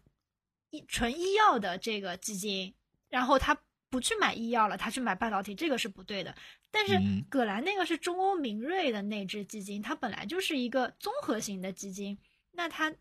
[0.69, 2.75] 医纯医药的这个基金，
[3.09, 3.57] 然后他
[3.89, 6.35] 不去买医药了，他去买半导体，这个是不对的。
[6.69, 12.15] 但是嗯葛兰那个是中欧明锐的那只基金，它本来就是一个综合型的基金，
[12.51, 12.93] 那它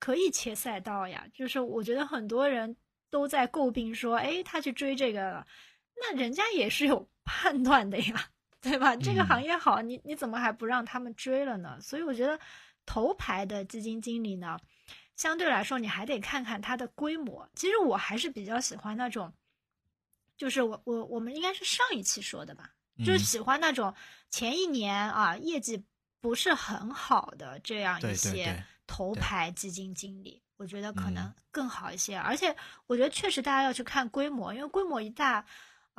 [0.00, 1.26] 可以切赛道呀。
[1.32, 2.74] 就是我觉得很多人
[3.10, 5.46] 都在诟病说，哎，他去追这个了，
[6.00, 8.96] 那人家也是有判断的呀，对吧？
[8.96, 11.78] 这个嗯行业好，你你怎么还不让他们追了呢？
[11.80, 12.38] 所以我觉得
[12.84, 14.58] 头牌的基金经理呢，
[15.14, 17.48] 相对来说你还得看看它的规模。
[17.54, 19.32] 其实我还是比较喜欢那种，
[20.36, 23.94] 就是我我我们应该是上一期说的吧，就是嗯喜欢那种
[24.30, 25.84] 前一年啊业绩
[26.20, 32.16] 不是很好的这样一些头牌基金经理，我觉得可能嗯更好一些。
[32.16, 32.54] 而且
[32.86, 35.44] 我觉得确实大家要去看规模，因为规模一大，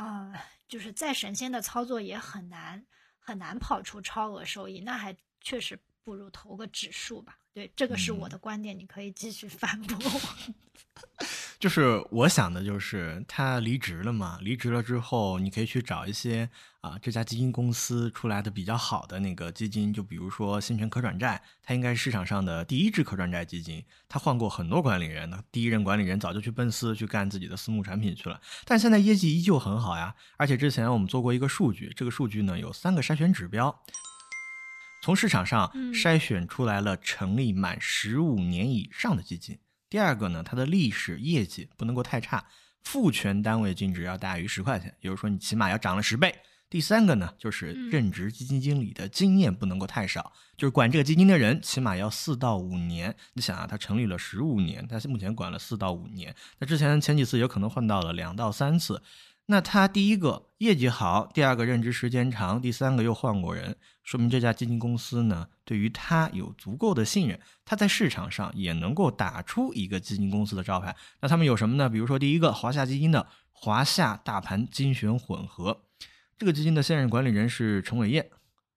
[0.01, 0.31] 啊、
[0.67, 2.85] 就是再神仙的操作也很难
[3.19, 7.37] 很难跑出超额收益，那还确实不如投个指数吧。
[7.51, 11.23] 对，这个是我嗯的观点，你可以继续反驳我。
[11.59, 33.83] 就是我想的，就是他离职了嘛，离职了之后，你可以去找一些啊这家基金公司出来的比较好的那个基金，就比如说新泉可转债，它应该是市场上的第一支可转债基金，它换过很多管理人，第一任管理人早就去奔私去干自己的私募产品去了，但现在业绩依旧很好呀，而且之前我们做过一个数据，这个数据呢有三个筛选指标。
[35.01, 39.59] 从市场上嗯筛选出来了成立满十五年以上的基金。
[39.89, 42.45] 第二个呢，它的历史业绩不能够太差，
[42.83, 46.35] 复权单位净值要大于十块钱，也就是说你起码要涨了十倍。
[46.69, 53.15] 第三个呢，就是嗯任职基金经理的经验不能够太少，就是管这个基金的人起码要四到五年。
[53.33, 59.01] 你想啊，他成立了十五年，他目前管了四到五年，那之前前几次有可能换到了两到三次。
[59.51, 70.95] 那他第一个业绩好，第二个任职时间长，第三个又换过人，说明这家基金公司呢对于他有足够的信任，他在市场上也能够打出一个基金公司的招牌。
[71.21, 71.89] 那他们有什么呢？
[71.89, 75.81] 比如说第一个，华夏基金的华夏大盘精选混合，
[76.37, 78.29] 这个基金的现任管理人是陈伟业。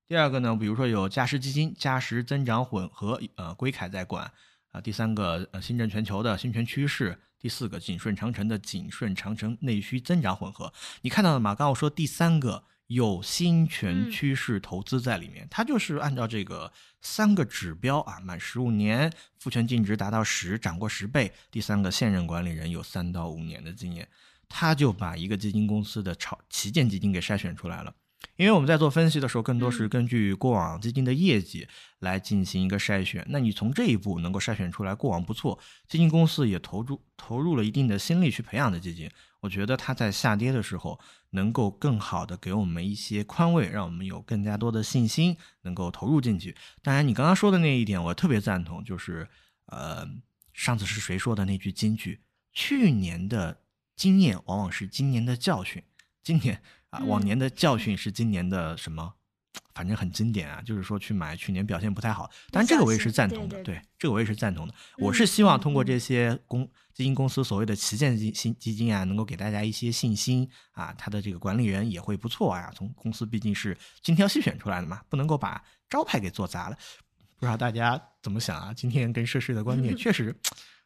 [0.09, 4.33] 第二个呢，比如说有嘉实基金嘉实增长混合，呃，归凯在管
[4.73, 10.73] 啊、第三个呃新政全球的新权趋势，第四个景顺长城的景顺长城内需增长混合。
[11.03, 11.51] 你看到了吗？
[11.51, 21.33] 刚刚我说第三个有新权嗯趋势投资在里面，它就是按照这个三个指标啊，满十五年复权净值达到十，涨过十倍。
[21.51, 24.09] 第三个现任管理人有三到五年的经验，
[24.49, 27.95] 他就把一个基金公司的炒旗舰基金给筛选出来了。
[28.37, 31.67] 因为我们在做分析的时候，更多是嗯根据过往基金的业绩
[32.01, 33.25] 来进行一个筛选。
[33.29, 35.59] 那你从这一步能够筛选出来过往不错，
[35.89, 40.99] 基金公司也投入投入了一定的心力去培养的基金，我觉得它在下跌的时候
[41.31, 46.57] 能够更好的给我们一些宽慰，让我们有更加多的信心能够投入进去。
[46.83, 49.29] 当然，你刚刚说的那一点我特别赞同，就是
[49.67, 50.07] 呃，
[50.53, 52.21] 上次是谁说的那句金句？
[52.53, 53.63] 去年的
[53.97, 55.83] 经验往往是今年的教训，
[56.23, 59.15] 今年啊，嗯往年的教训是今年的什么？
[59.75, 64.75] 反正很经典啊，就是说去买去年表现不太好，当然这个我也是赞同的，对对对这个我也是赞同的。
[64.99, 72.71] 嗯我是希望通过这些公基金公司所谓的旗舰基金基金啊，能够给大家一些信心啊，他的这个管理人也会不错啊。
[72.75, 76.77] 从公司毕竟是精挑细选出来的嘛，不能够把招牌给做砸了。
[77.39, 78.75] 不知道大家怎么想啊？
[78.75, 80.37] 今天跟涉事的观点 确实，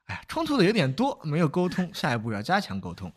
[0.05, 3.13] 哎呀，冲突的有点多，没有沟通，下一步要加强沟通。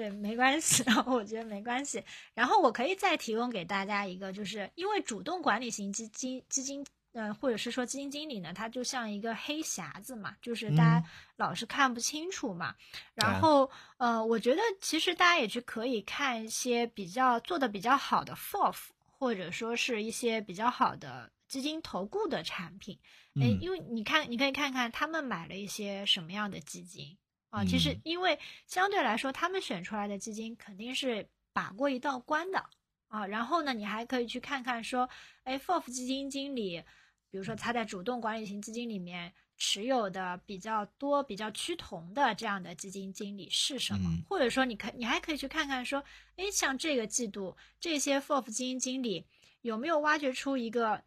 [0.00, 2.02] 对，没关系，然 后我觉得没关系。
[2.32, 6.82] 然后我可以再提供给大家一个，就是因为主动管理型基金基金，
[7.12, 11.04] 呃，或者是说基金经理呢，他就像一个黑匣子嘛，就是大家嗯
[11.36, 12.74] 老是看不清楚嘛。
[13.14, 18.76] 然后呃，我觉得其实大家也去可以看一些比较做的比较好的 FOF，
[19.18, 22.98] 或者说是一些比较好的基金投顾的产品。
[23.34, 27.18] 哎，嗯因为你看，你可以看看他们买了一些什么样的基金
[27.50, 27.64] 啊。
[27.64, 32.64] 其实嗯，因为相对来说，他们选出来的基金肯定是把过一道关的
[33.08, 33.26] 啊。
[33.26, 35.08] 然后呢，你还可以去看看说，
[35.44, 36.82] 哎，FOF 基金经理，
[37.30, 44.08] 比如说他在主动管理型基金里面持有的比较多、比较趋同的这样的基金经理是什么？
[44.10, 46.02] 嗯或者说，你可你还可以去看看说，
[46.36, 49.26] 哎，像这个季度这些 FOF 基金经理
[49.60, 51.02] 有没有挖掘出一个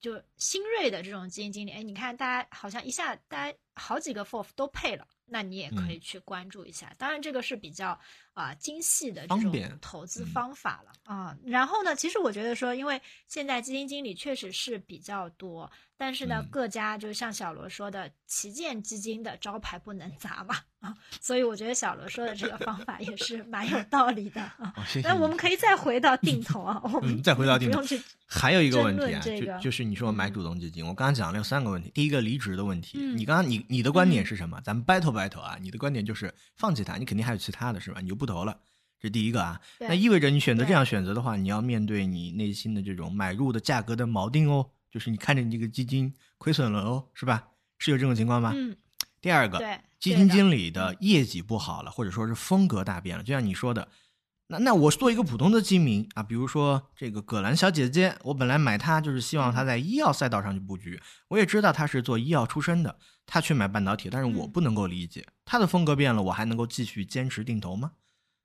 [0.00, 1.72] 就新锐的这种基金经理？
[1.72, 6.92] 哎，你看大家好像一下大家好几个 FOF 都配了，那你也可以嗯去关注一下。
[6.98, 7.98] 当然，这个是比较
[8.38, 24.74] 啊、精细的这种方便投资嗯方法了啊、然后呢，其实我觉得说，因为现在基金经理确实是比较多，但是呢，嗯各家就像小罗说的，旗舰基金的招牌不能砸嘛啊，所以我觉得小罗说的这个方法也是蛮有道理的啊。
[25.02, 25.14] 那。
[25.18, 27.82] 我们可以再回到定投啊，我们嗯，再回到定投
[28.26, 34.60] 还有一个问题啊，这个就就是你说买嗯主动基金，我刚刚讲了有三个问题，第一个离职的问题，嗯你刚刚你你的观点嗯是什么？
[34.60, 38.00] 咱们 battle battle 啊，你的观点就是放弃它，你肯定还有其他的是吧？
[38.02, 38.60] 你就不投了，
[39.00, 47.48] 这第一个啊，那意味着你选择这样选择的话，你要面对你内心的这种买入的价格的锚定哦，就是你看着你这个基金亏损了哦，是吧？
[47.78, 48.52] 是有这种情况吗？
[48.54, 48.76] 嗯，
[49.20, 49.58] 第二个，
[49.98, 53.88] 基金经理的业绩不好了，或者说是风格大变了，就像你说的，
[54.48, 67.92] 那那我做一个普通的基民啊，比如说这个葛兰小姐姐，我本来买她就是希望她在医药赛道上去布局，我也知道她是做医药出身的，她去买半导体，但是我嗯不能够理解她的风格变了，我还能够继续坚持定投吗？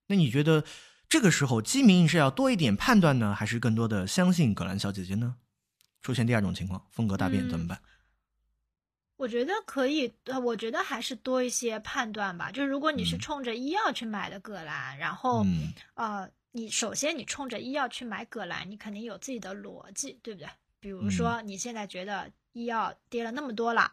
[0.07, 0.63] 那你觉得
[1.07, 5.35] 这个时候基民是要多一点判断呢，还是更多的相信葛兰小姐姐呢？
[6.01, 7.81] 出现第二种情况，风格大变怎么嗯办？
[9.15, 12.51] 我觉得可以，呃，我觉得还是多一些判断吧。
[12.51, 20.49] 就是如果你是嗯冲着医药去买的葛兰，然后、嗯呃，你首先你冲着医药去买葛兰，你肯定有自己的逻辑，对不对？
[20.79, 23.83] 比如嗯说你现在觉得医药跌了那么多了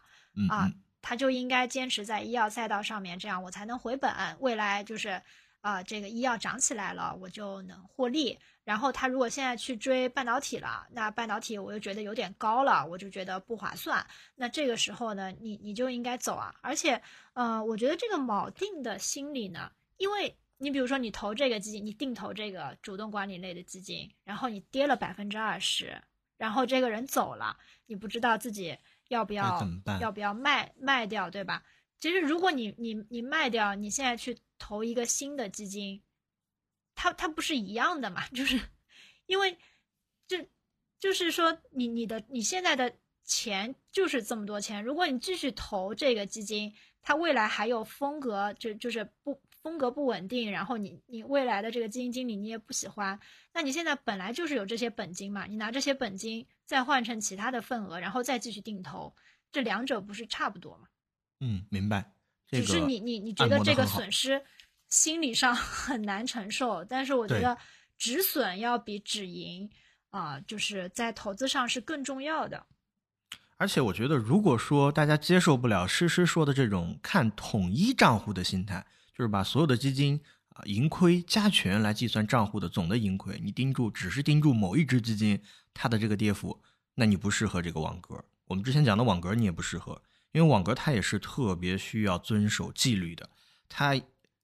[0.49, 0.69] 啊，
[1.01, 4.11] 它就应该坚持在医药赛道上面，这样我才能回本。
[4.39, 5.21] 未来就是，
[5.61, 8.37] 呃，这个医药涨起来了，我就能获利。
[8.63, 14.05] 然后他如果现在去追半导体了，那半导体我又觉得有点高了，我就觉得不划算。
[14.35, 16.53] 那这个时候呢，你你就应该走啊。
[16.61, 17.01] 而且，
[17.33, 25.99] 呃，我觉得这个锚定的心理呢，因为你比如说你投这个基金，你定投这个主动管理类的基金，然后你跌了百分之二十，
[26.37, 28.77] 然后这个人走了，你不知道自己
[29.09, 29.67] 要不要
[29.99, 31.63] 要不要卖卖掉，对吧？
[31.99, 36.03] 其实如果你你你卖掉，你现在去投一个新的基金，
[36.93, 38.27] 它它不是一样的嘛？
[38.29, 38.61] 就是
[39.25, 39.57] 因为
[40.27, 40.37] 就
[40.99, 46.71] 就是说你你的你现在的钱就是这么多钱，如果你继续投这个基金，
[47.01, 53.19] 它未来还有风格就就是不风格不稳定，然后你你未来的这个基金经理你也不喜欢，
[53.53, 59.15] 那你现在本来就是有这些本金嘛，你拿这些本金再换成其他的份额，然后再继续定投，
[59.51, 60.87] 这两者不是差不多吗？
[61.39, 62.13] 嗯，明白。
[62.51, 64.43] 这只是你你你觉得这个损失
[64.89, 67.57] 心理上 很难承受，但是我觉得
[67.97, 69.69] 止损要比止盈
[70.09, 72.65] 啊、就是在投资上是更重要的。
[73.55, 78.85] 而且我觉得，如果说大家接受不了诗诗说的这种看统一账户的心态，
[79.17, 85.41] 就是把所有的基金啊盈亏加权来计算账户的总的盈亏，你盯住只是盯住某一只基金
[85.73, 86.61] 它的这个跌幅，
[86.95, 88.21] 那你不适合这个网格。
[88.47, 93.29] 我们之前讲的网格你也不适合，因为网格它也是特别需要遵守纪律的，
[93.67, 93.99] 它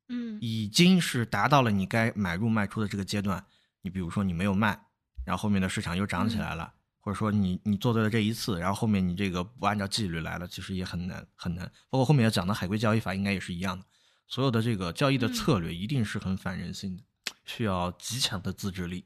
[0.10, 3.46] 嗯已经是达到了你该买入卖出的这个阶段，
[3.82, 4.88] 你比如说你没有卖，
[5.26, 11.66] 然后后面的市场又涨起来了，或者说你你做对了这一次，然后后面你这个不按照纪律来了，其实也很难很难。
[11.90, 13.86] 包括后面要讲的海归交易法，应该也是一样的。
[14.28, 17.04] 所有的这个交易的策略一定是很反人性的，
[17.46, 19.06] 需要极强的自制力。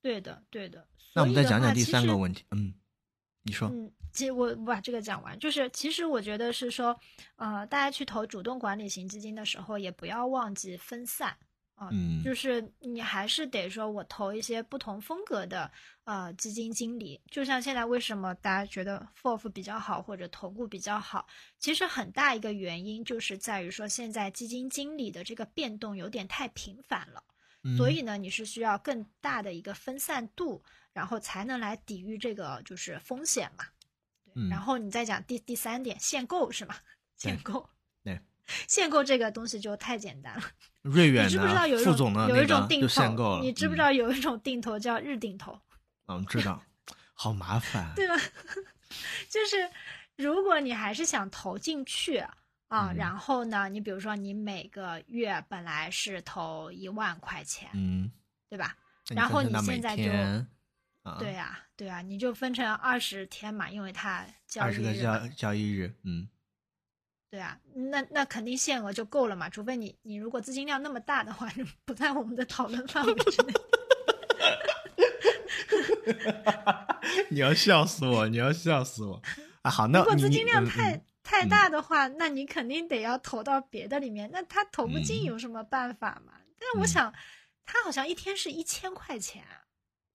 [0.00, 0.88] 对的，对的。
[1.14, 2.16] 那我们再讲讲第三个。
[2.16, 2.44] 问题。
[2.50, 2.74] 嗯，
[3.42, 3.68] 你说。
[3.68, 6.98] 嗯，其实我我把这个讲完，就是其实我觉得是说，
[7.36, 11.36] 呃，大家去投主动管理型基金的时候，也不要忘记分散
[11.74, 15.70] 啊，嗯就是你还是得说我投一些不同风格的
[16.04, 21.26] 呃基金经理，就像现在为什么大家觉得 FOF 比较好或者投顾比较好，
[21.58, 27.24] 其实很大一个原因就是在于说现在基金经理的这个变动有点太频繁了。
[27.76, 30.60] 所嗯以呢，你是需要更大的一个分散度，
[30.92, 33.64] 然后才能来抵御这个就是风险嘛。
[34.50, 36.74] 然后你再讲第第三点，限购是吗？
[37.16, 37.68] 限购，
[38.02, 38.20] 对，
[38.68, 40.42] 限购这个东西就太简单了。
[40.82, 42.88] 瑞远你知不知道有的副一种有一种定投？
[42.88, 43.40] 限购了。
[43.42, 45.58] 你知不知嗯道有一种定投叫日定投？
[46.08, 46.62] 嗯， 知道，
[47.14, 47.92] 好麻烦。
[47.94, 48.14] 对吧？
[49.30, 49.70] 就是
[50.16, 52.18] 如果你还是想投进去
[52.68, 58.10] 啊，嗯然后呢，你比如说你每个月本来是投一万块钱，嗯，
[58.48, 58.76] 对吧？
[59.14, 60.46] 然后你现在就天
[61.02, 66.28] 啊，对呀、对呀、你就分成二十天嘛，因为它交易二十个日交交易日，嗯，
[67.30, 73.52] 对啊，那那肯定限额就够了嘛，除非你你如果资金量那么大的话，就不在我们的讨论范围之内。
[77.30, 79.20] 你要笑死我，你要笑死我
[79.62, 79.70] 啊！
[79.70, 86.34] 好，那如果资金量嗯太、嗯太嗯大的话，那你肯定得要投到别的里面，那他投不进嗯有什么办法嘛？
[86.58, 87.14] 但是我嗯想，
[87.64, 89.61] 他好像一天是一千块钱啊，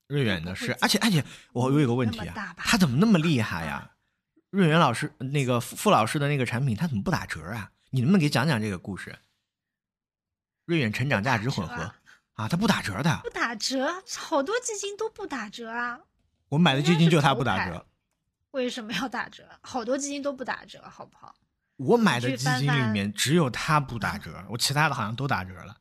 [0.08, 3.92] 瑞远的是，而且而且我有一个问题啊，他怎么那么厉害呀？
[4.50, 7.72] 瑞远老师那个傅傅老师的那个产品，他怎么不打折啊？
[7.90, 9.20] 你能不能给讲讲这个故事？
[10.66, 11.94] 瑞远成长价值混合
[12.34, 16.00] 啊，他不打折的不，打折，好多基金都不打折啊。
[16.50, 17.86] 我买的基金就他不打折，
[18.52, 19.48] 为什么要打折？
[19.62, 21.36] 好多基金都不打折，好不好？
[21.78, 25.78] 我买的基金里面只有他不打折，我其他的好像都打折了。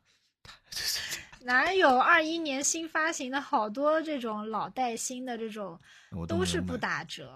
[1.47, 5.79] 哪有二一年新发行的好多这种老带新的这种
[6.11, 7.31] 都都是不打折？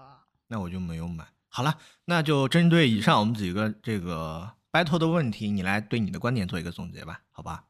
[0.48, 1.26] 那我就没有买。
[1.48, 7.64] 好了，那就针对以上我们几个这个 battle 的问题，你来对你的观点做一个总结吧，好吧？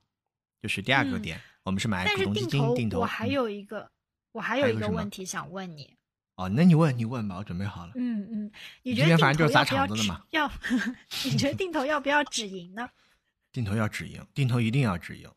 [0.60, 2.98] 就是第二个嗯点，我们是买但是定投，金定投。
[2.98, 3.88] 我还嗯有一个，
[4.32, 5.96] 我还有一个问题想问你。
[6.34, 7.92] 哦，那你问你问吧，我准备好了。
[7.94, 10.52] 嗯嗯，你你今天觉得定反正就是砸投要不要止场子的嘛要？
[11.30, 12.88] 你觉得定投要不要止盈呢？
[13.52, 15.30] 定投要止盈，定投一定要止盈。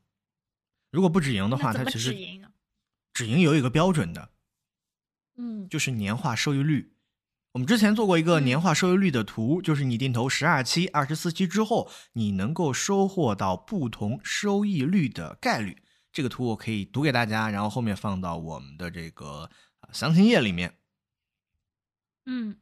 [0.95, 2.41] 如果不止盈的话，它其实止盈？
[3.11, 4.29] 止盈有一个标准的，
[5.35, 6.93] 嗯就是年化收益率。
[7.51, 15.83] 我们之前做过一个嗯年化收益率的图，就是你定投十二期、二十四期之后，你能够收获到不同收益率的概率。
[16.13, 20.77] 这个图我可以读给大家，然后后面放到我们的这个啊详情页里面
[22.25, 22.57] 嗯，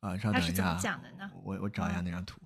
[0.00, 0.16] 啊。
[0.16, 1.30] 稍等一下啊，讲的呢？
[1.42, 2.40] 我我找一下嗯那张图。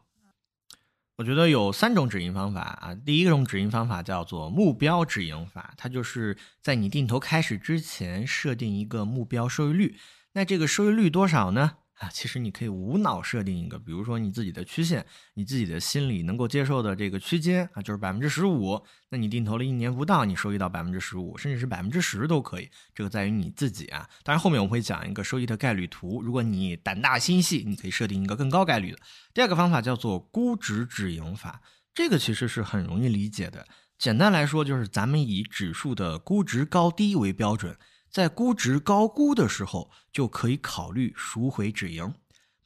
[1.18, 2.94] 我觉得有三种止盈方法啊。
[2.94, 9.96] 第一种止盈方法叫做目标止盈法，它就是在你定投开始之前设定一个目标收益率。
[10.34, 11.78] 那这个收益率多少呢？
[11.98, 18.80] 啊，其实你可以无脑设定一个，比如说你自己的曲线，你自己的心里能够接受的这个区间啊，就是百分之十五。
[19.10, 24.08] 那你定投了一年不到，你收益到百分之十五，甚至是百分之十都可以，这个在于你自己啊。
[24.22, 28.98] 当然后面我们会讲一个收益的概率图，如果你胆大心细，你可以设定一个更高概率的。
[29.34, 31.60] 第二个方法叫做估值止盈法，
[31.92, 33.66] 这个其实是很容易理解的。
[33.98, 37.76] 简单来说，就是咱们以指数的估值高低为标准，
[38.10, 42.12] 在估值高估的时候，就可以考虑赎回止盈。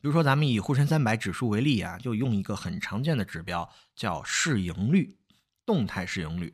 [0.00, 5.16] 比如说，咱们以沪深三百指数为例啊，就用一个很常见的指标叫市盈率，
[5.64, 6.52] 动态市盈率。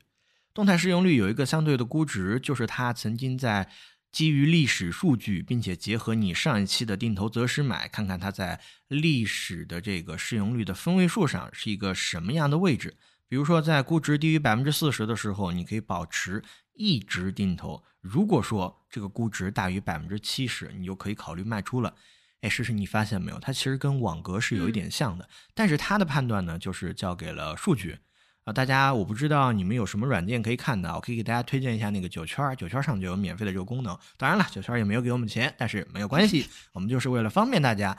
[0.53, 3.71] 动态市盈率有一个相对的估值，就是它曾经在
[4.11, 12.97] 基于历史数据，并且结合你上一期的定投择时买，看看它在历史的这个市盈率的分位数上是一个什么样的位置。
[13.29, 16.43] 比如说，在估值低于百分之四十的时候，你可以保持
[16.75, 21.95] 一直定投；如果说这个估值大于百分之七十，你就可以考虑卖出了。
[22.41, 23.39] 哎，诗诗，你发现没有？
[23.39, 27.99] 它其实跟网格是有一点像的，但是它的判断呢，就是交给了数据。
[28.45, 33.95] 啊，大家我不知道你们有什么软件可以看的，我可以给大家推荐一下那个九圈儿，九圈儿上就有免费的这个功能。
[34.17, 37.95] 当然了，九圈儿也没有给我们钱，但是没有关系，我们就是为了方便大家。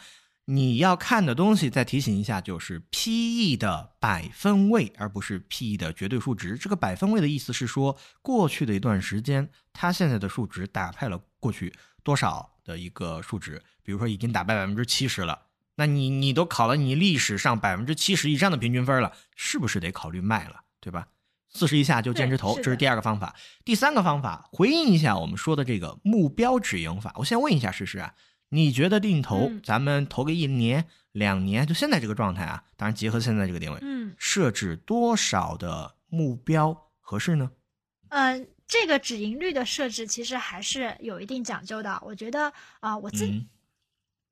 [0.52, 6.58] 你要看的东西，再提醒一下，就是 P/E 的百分位，而不是 P/E 的绝对数值。
[6.58, 11.72] 这个百分位的意思是说，过去的一段时间，它现在的数值打败了过去
[12.04, 15.40] 多少的一个数值，比如说已经打败百分之七十了。
[15.76, 21.10] 那你你都考了你历史上百分之七十以上的平均分了，是不是得考虑卖了，对吧？
[21.52, 23.36] 四十以下就坚持投，这是第二个方法。
[23.64, 27.14] 第三个方法，回应一下我们说的这个目标止盈法。
[27.18, 28.14] 我先问一下诗诗啊，
[28.50, 37.52] 你觉得定投，嗯咱们投个一年、两年，就现在这个状态啊，当然结合现在这个点位，嗯设置多少的目标合适呢？
[38.10, 42.02] 嗯、这个止盈率的设置其实还是有一定讲究的。
[42.04, 43.48] 我觉得啊、我自、嗯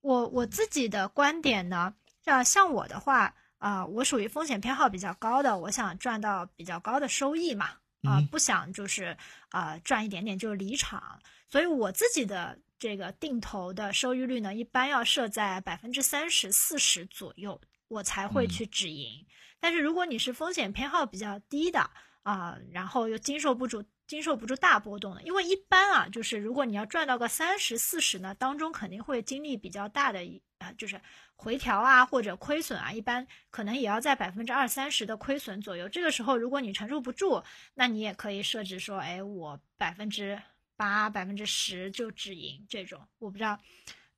[0.01, 1.93] 我我自己的观点呢，
[2.23, 7.65] 像像我的话，啊、我属于风险偏好比较高的，我想赚到比较高的收益嘛，
[8.03, 9.17] 啊、嗯不想就是
[9.49, 19.25] 啊、赚一点点就离场，所以我自己的这个定投的收益率呢，一般要设在百分之三十四十左右，我才会嗯去止盈。
[19.59, 21.89] 但是如果你是风险偏好比较低的
[22.23, 30.99] 啊、然后又经受不住经受不住大波动的，因为一般啊，就是如果你要赚到个三十四十呢，当中肯定会经历比较大的一啊、就是
[31.35, 35.87] 回调啊或者亏损啊，一般可能也要在百分之二三十的亏损左右。
[35.87, 37.41] 这个时候，如果你承受不住，
[37.75, 40.41] 那你也可以设置说，哎，我百分之
[40.77, 43.05] 八、百分之十就止盈这种。
[43.19, 43.59] 我不知道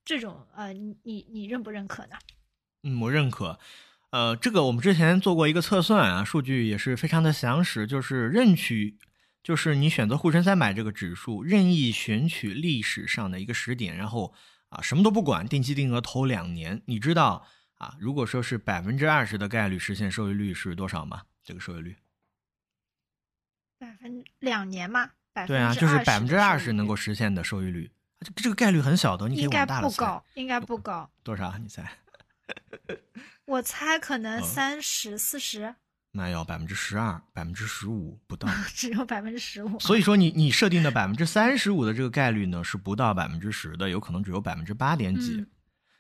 [0.06, 2.18] 这种呃，你你你认不认可呢？
[2.84, 3.60] 嗯，我认可。
[4.12, 8.98] 呃，这个我们之前做过一个测算啊，数据也是非常的详实，就是任取，
[9.44, 14.34] 就是你选择沪深三百这个指数，任意选取历史上的一个时点，然后
[14.70, 17.46] 啊什么都不管，定期定额投两年，你知道
[17.76, 21.24] 啊，如果说是百分之二十的概率实现收益率是多少吗？
[21.44, 21.96] 这个收益率？
[23.78, 29.96] 百分两年嘛，百分对啊，就是百分之二十能够实现的收益率，这这个概率很小的，你可以应该往大了猜。
[29.96, 31.10] 不高，应该不高。
[31.24, 31.58] 多少？
[31.58, 31.90] 你猜？
[33.46, 35.74] 我猜可能嗯三十四十，
[36.12, 38.48] 没有，百分之十二，百分之十五不到。
[38.76, 39.80] 只有百分之十五。
[39.80, 45.36] 所以说你你设定的百分之三十五的这个概率呢，是不到百分之十的，有可能只有百分之八点几。
[45.38, 45.48] 嗯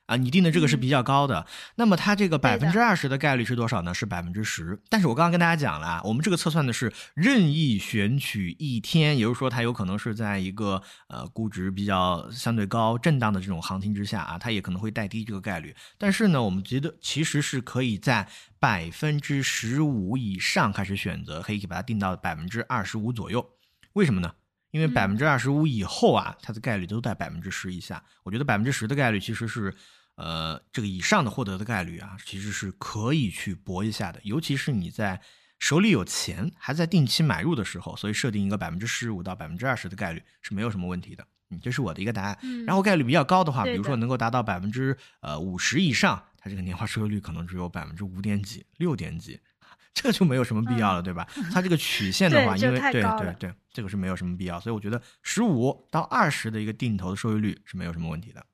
[0.09, 1.45] 啊，你定的这个是比较高的，
[1.75, 3.93] 那么它这个百分之二十的概率是多少呢？
[3.93, 4.81] 是百分之十。
[4.89, 15.75] 但是我刚刚跟大家讲了啊，我们这个测算的是任意选取一天，也就是说它有可能是在一个呃估值比较相对高、震荡的这种行情之下啊，它也可能会带低这个概率。
[15.99, 18.27] 但是呢，我们觉得其实是可以在
[18.59, 23.47] 百分之十五以上开始选择，可以把它定到百分之二十五左右。
[23.93, 24.33] 为什么呢？
[24.71, 28.03] 因为嗯百分之二十五以后啊，它的概率都在百分之十以下。
[28.23, 29.73] 我觉得百分之十的概率其实是，
[30.19, 34.19] 呃，这个以上的获得的概率啊，其实是可以去搏一下的。
[34.23, 35.21] 尤其是你在
[35.59, 41.25] 手里有钱，还在定期买入的时候，所以设定一个百分之十五到百分之二十的概率是没有什么问题的。
[41.51, 42.37] 嗯，这是我的一个答案。
[42.43, 49.39] 嗯然后概率比较高的话，比如说能够达到百分之呃五十以上，它这个年化收益率可能只有百分之五点几、六点几，
[49.95, 51.25] 这就没有什么必要了，对吧？
[51.53, 58.45] 它这个曲线 的话，因为对对对，这个是没有什么必要，所以我觉得十五到二十的一个定投的收益率是没有什么问题的。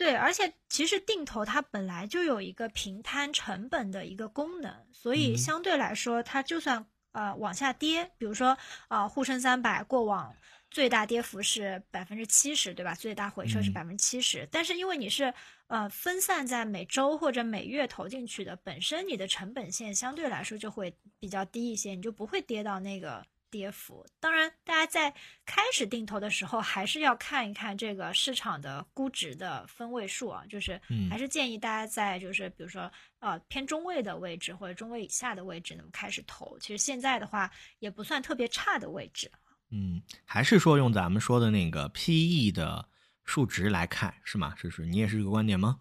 [0.00, 6.82] 对，而且其实定投它本来就有一个平摊成本的一个功能，所以嗯相对来说，它就算
[7.12, 8.56] 呃往下跌，比如说
[8.88, 10.34] 呃沪深三百过往
[10.70, 12.94] 最大跌幅是百分之七十，对吧？
[12.94, 15.34] 最大回撤是嗯百分之七十，但是因为你是
[15.66, 23.22] 呃分散在每周或者每月投进去的，本身你的成本线相对来说就会比较低一些，你就不会跌到那个。
[23.50, 36.58] 跌幅，当然，大家在开始定投的时候，还是要看一看这个市场的估值的分位数啊，就是嗯还是建议大家在就是比如说呃偏中位的位置或者中位以下的位置，那么开始投。
[36.60, 39.30] 其实现在的话也不算特别差的位置。
[39.70, 42.88] 嗯，还是说用咱们说的那个 PE 的
[43.24, 44.54] 数值来看，是吗？
[44.56, 45.80] 是是，你也是这个观点吗？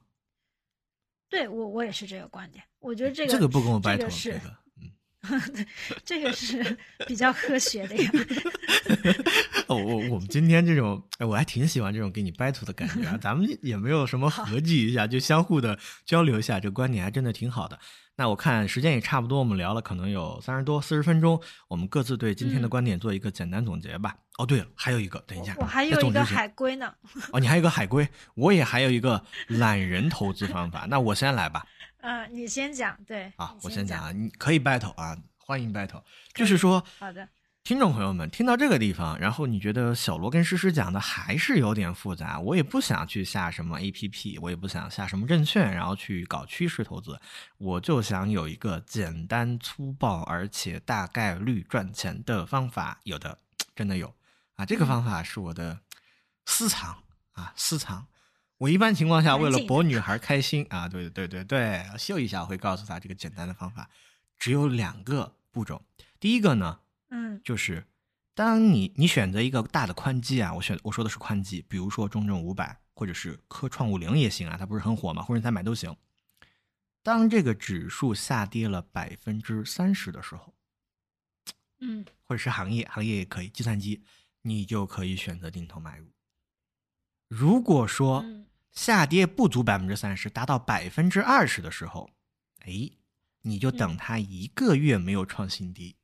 [1.30, 4.56] 对我我也是这个观点，我觉得这个这个不跟我这 battle，个是这个，嗯。
[6.06, 8.12] 这个是比较科学的呀。
[9.68, 13.18] 哦，我我们今天这种，哎，我还挺喜欢这种给你 battle 的感觉啊。
[13.22, 17.78] 咱们也没有什么合计一下，就相互的交流一下，这个观点还真的挺好的。
[18.16, 21.40] 那我看时间也差不多，我们聊了可能有三十多、四十分钟，
[21.70, 24.16] 我们各自对今天的嗯观点做一个简单总结吧。
[24.38, 26.94] 哦，对了，还有一个，等一下，我还有一个海龟呢。
[27.32, 30.86] 哦，你还有一个海龟，我也还有一个懒人投资方法。
[30.90, 31.66] 那我先来吧。
[32.02, 33.32] 嗯、你先讲，对。
[33.36, 36.02] 啊，先我先讲啊，你可以 battle 啊，欢迎 battle。
[36.34, 37.28] 就是说，好的，
[37.64, 47.20] 听众朋友们，听到这个地方，然后你觉得小罗跟诗诗讲的还是有点复杂，我也不想去下什么 APP，我也不想下什么证券，然后去搞趋势投资，
[47.58, 53.38] 我就想有一个简单粗暴而且大概率赚钱的方法，有的
[53.76, 54.16] 真的有
[54.56, 55.80] 啊，这个方法是我的
[56.46, 58.08] 私藏啊，私藏。
[58.60, 63.90] 我一般情况下为了博女孩开心啊，对对对对，秀一下，我会告诉她这个简单的方法，
[64.38, 65.82] 只有两个步骤。
[66.20, 67.88] 第一个呢，嗯就是
[68.36, 75.96] 当你你选择一个大的宽基啊，我选我说的是宽基，比如说中证五百或者是科创五零也行啊，它不是很火嘛，沪深三百都行。
[77.02, 80.54] 当这个指数下跌了百分之三十的时候，
[81.80, 84.04] 嗯或者是行业，行业也可以，计算机，
[84.42, 86.12] 你就可以选择定投买入。
[87.30, 92.10] 如果说嗯下跌不足百分之三十，达到百分之二十的时候，
[92.66, 92.90] 哎，
[93.42, 95.96] 你就等嗯它一个月没有创新低，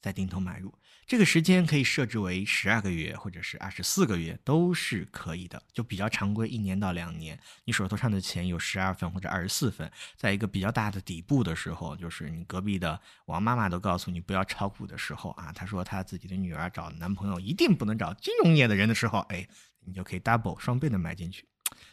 [0.00, 0.72] 再定投买入。
[1.06, 7.36] 这个时间可以设置为十二个月或者是二十四个月，都是可以的，就比较常规，一年到两年。
[7.64, 19.48] 你手头上的钱有十二份或者二十四份，在一个比较大的底部的时候，就是你隔壁的王妈妈都告诉你不要炒股的时候啊，她说她自己的女儿找男朋友一定不能找金融业的人的时候，哎，
[19.80, 21.44] 你就可以 double 双倍的买进去。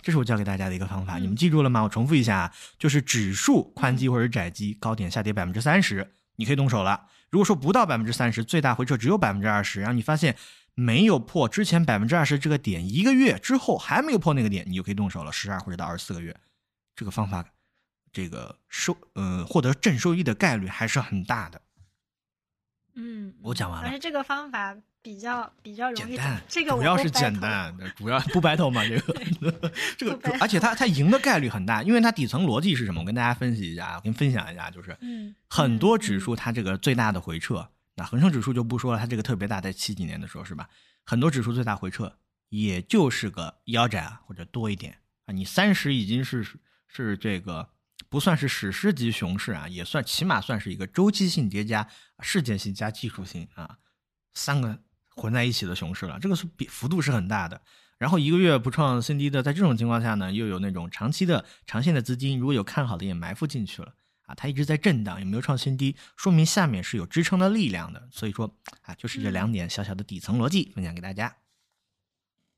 [0.02, 1.82] 这是我教给大家的一个方法，嗯你们记住了吗？
[1.84, 7.08] 我重复一下啊，就是指数宽基或者窄基，高点下跌百分之三十，你可以动手了。
[7.30, 10.38] 如果说不到百分之三十，最大回撤只有百分之二十，然后你发现
[10.76, 16.36] 没有破之前百分之二十这个点，一个月之后还没有破那个点，你就可以动手了，十二或者到二十四个月。
[16.96, 17.46] 这个方法，
[18.12, 21.62] 这个收呃获得正收益的概率还是很大的。
[23.00, 33.02] 嗯，我讲完了而且这个方法比较比较容易简单，，这个主要是简单，主要不 battle 嘛，这个 这个而且它它赢的概率很大，因为它底层逻辑是什么？
[33.02, 40.68] 我跟大家分析一下，我跟你分享一下，就是嗯很多嗯指数它这个最大的回撤，那恒生指数就不说了，它这个特别大，在七几年的时候是吧？
[41.06, 42.18] 很多指数最大回撤
[42.50, 45.32] 也就是个腰斩啊，或者多一点啊。
[45.32, 46.46] 你三十已经是
[46.88, 47.70] 是这个
[48.10, 51.88] 不算是史诗级熊市啊，也算起码算是一个周期性叠加、
[52.20, 53.78] 事件性加技术性啊，
[54.34, 54.80] 三个
[55.10, 57.62] 混在一起的熊市了，这个是比幅度是很大的。
[57.98, 63.94] 然后一个月不创新低的，在这种情况下呢，又有那种长期的长线的资金，如果有看好的也埋伏进去了
[64.28, 68.08] 啊，它一直在震荡，也没有创新低，说明下面是有支撑的力量的。
[68.12, 71.36] 所以说啊，就是这两点小小的底层逻辑分享给大家。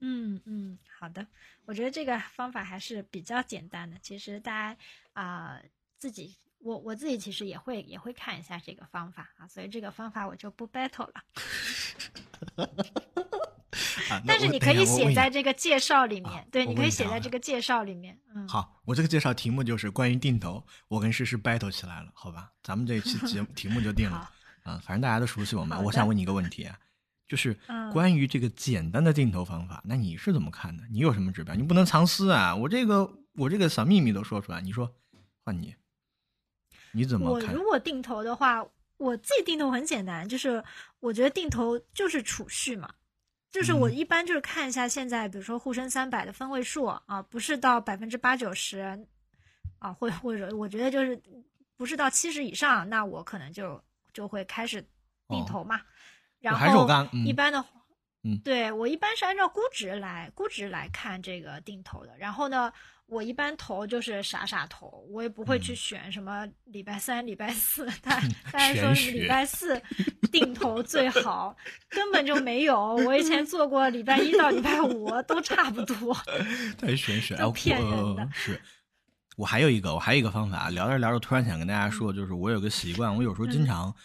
[0.02, 1.26] 嗯嗯，好的，
[1.66, 3.98] 我觉得这个方法还是比较简单的。
[4.02, 4.78] 其实大家
[5.14, 5.58] 啊、
[5.98, 11.24] 自己，我我自己其实也会也会看一下这个方法啊，所以这个方法我就不 battle 了。
[14.26, 18.20] 但是你可以写在这个介绍里面，啊对，你可以写在这个介绍里面。
[18.34, 22.52] 嗯，好，我这个介绍题目就是关于定投，我跟诗诗 battle 起来了，好吧？
[22.64, 24.32] 咱们这一期节目 题目就定了
[24.64, 25.82] 好，啊，反正大家都熟悉我们。
[25.84, 26.78] 我想问你一个问题啊，
[27.30, 30.84] 就是嗯关于这个简单的定投方法，那你是怎么看的？
[30.92, 31.54] 你有什么指标？
[31.54, 32.56] 你不能藏私啊！
[32.56, 34.92] 我这个我这个小秘密都说出来，你说
[35.46, 35.76] 换你，
[36.92, 37.64] 你怎么看我如？
[37.64, 38.66] 果定投的话，
[38.98, 40.62] 我自己定投很简单，就是
[41.00, 42.92] 我觉得定投就是储蓄嘛，
[43.52, 48.80] 就是我嗯一般就是看一下现在，比如说沪深三百的分位数啊，不是到百分之八九十
[49.78, 51.22] 啊，或或者我觉得就是
[51.78, 53.80] 不是到七十以上，那我可能就
[54.12, 54.82] 就会开始
[55.28, 55.80] 定哦投嘛。
[56.40, 57.70] 然后还是我刚嗯一般的话，
[58.24, 62.18] 嗯对我一般是按照估值来估值来看这个定投的。
[62.18, 62.72] 然后呢，
[63.06, 68.22] 我一般投就是傻傻投，我也不会去嗯选什么礼拜三、礼拜四， 大
[68.52, 69.82] 大家说是礼拜四
[70.32, 71.56] 定投最好，
[71.90, 72.96] 根本就没有。
[72.98, 76.14] 我以前做过礼拜一到礼拜五都差不多。
[76.78, 78.62] 太玄学了，都骗人我的是。
[79.38, 83.96] 我还有一个，我还有一个方法，聊着聊着突然想跟大家说，就是我有个习惯，我有时候经嗯常，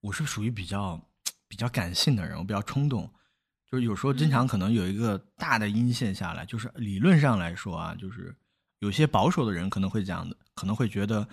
[0.00, 1.00] 我是属于比较
[1.48, 3.10] 比较感性的人，我比较冲动，
[3.70, 8.34] 就是有时候经常可能有一个大的阴线下来，就是理论上来说啊，就是
[8.78, 11.26] 有些保守的人可能会讲的，可能会觉得，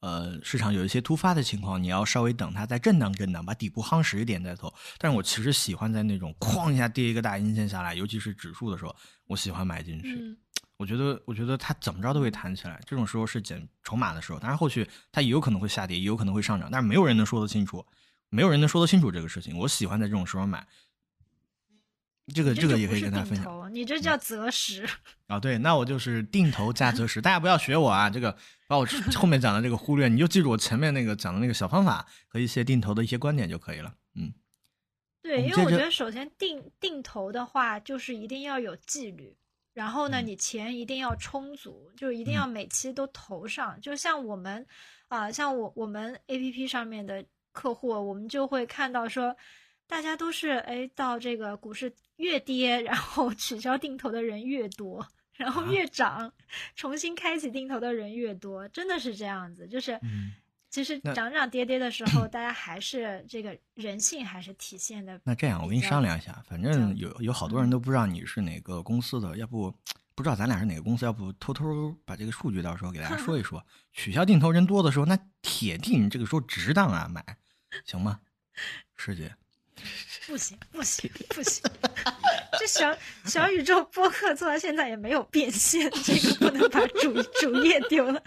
[0.00, 4.72] 呃，市场有一些突发的情况，你要稍微等它再震荡震荡，把底部夯实一点再投。
[4.98, 8.94] 但是我其实喜欢在那种哐一下跌一个大阴线下来，尤其是指数的时候，
[9.26, 10.14] 我喜欢买进去。
[10.14, 10.36] 嗯
[10.76, 12.80] 我觉得，我觉得它怎么着都会弹起来。
[12.84, 17.86] 这种时候是减筹码的时候，当然后续它也有可能会下跌，也有可能会上涨，但是没有人能说得清楚，
[18.30, 19.56] 没有人能说得清楚这个事情。
[19.58, 20.66] 我喜欢在这种时候买，
[22.34, 24.88] 这个这这个也可以跟大家分享，你这叫择时。
[25.26, 25.38] 啊。
[25.38, 33.94] 对，那我就是定投加择时，大家不要学我啊，这个把我后面讲的这个忽略，你就记住我前面那个讲的那个小方法和一些定投的一些观点就可以了。
[34.14, 34.32] 嗯，
[35.22, 39.36] 对，因为我觉得首先定定投的话，就是一定要有纪律，
[39.74, 43.80] 然后呢，嗯你钱一定要充足，就一定要每期都投上。
[43.80, 44.66] 就像我们
[45.08, 49.34] 啊、像我我们 A P P 上面的客户，我们就会看到说，
[49.86, 55.08] 大家都是哎，到这个股市越跌，然后取消定投的人越多。
[55.36, 56.32] 然后啊越涨，
[56.76, 59.66] 重新开启定投的人越多，真的是这样子。
[59.66, 60.32] 就是，嗯
[60.70, 69.72] 其实涨涨跌跌的时候，大家还是这个人性还是体现的那这样，我跟你商量一下，反正有有好多人都不知道你是哪个公司的，要不
[70.14, 73.64] 不知道咱俩是哪个公司，要不偷偷把这个数据到时候给大家说一说。
[73.92, 77.24] 取消定投人多的时候，那铁定这个时候值当啊买，
[77.84, 78.20] 行吗？
[78.96, 79.34] 师姐，
[80.26, 81.62] 不行，不行，不行，
[82.58, 88.22] 这小小宇宙播客做到现在也没有变现，这个不能把主主页丢了。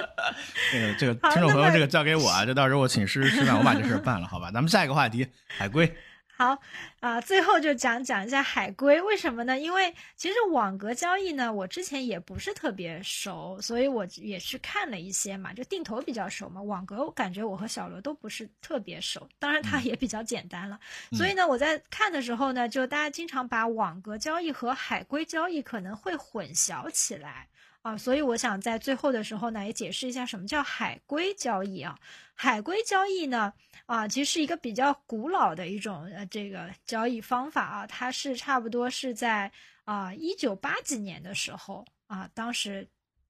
[0.72, 4.50] 这个这个听众朋友，这个交给我啊，这到时候我请师师吃饭，我把这事儿办了，好吧？
[4.50, 5.94] 咱们下一个话题，海龟。
[6.38, 6.56] 好
[7.00, 9.58] 啊、最后就讲讲一下海龟，为什么呢？
[9.58, 16.62] 因为其实网格交易呢，我之前也不是特别熟，所以我也去看了一些嘛，就定投比较熟嘛。
[16.62, 20.78] 网格我感觉我和小罗都不是特别熟，当然它也比较简单了。
[21.10, 27.48] 所以呢，我在看的时候呢，就大家经常把网格交易和海龟交易可能会混淆起来。
[27.82, 31.98] 啊，所以我想在最后的时候呢，也解释一下什么叫海归交易啊。
[32.34, 33.52] 海归交易呢，
[33.86, 39.50] 啊，其实是一个比较古老的一种呃这个交易方法啊，它是差不多是在
[39.84, 42.86] 啊一九八几年的时候啊，当时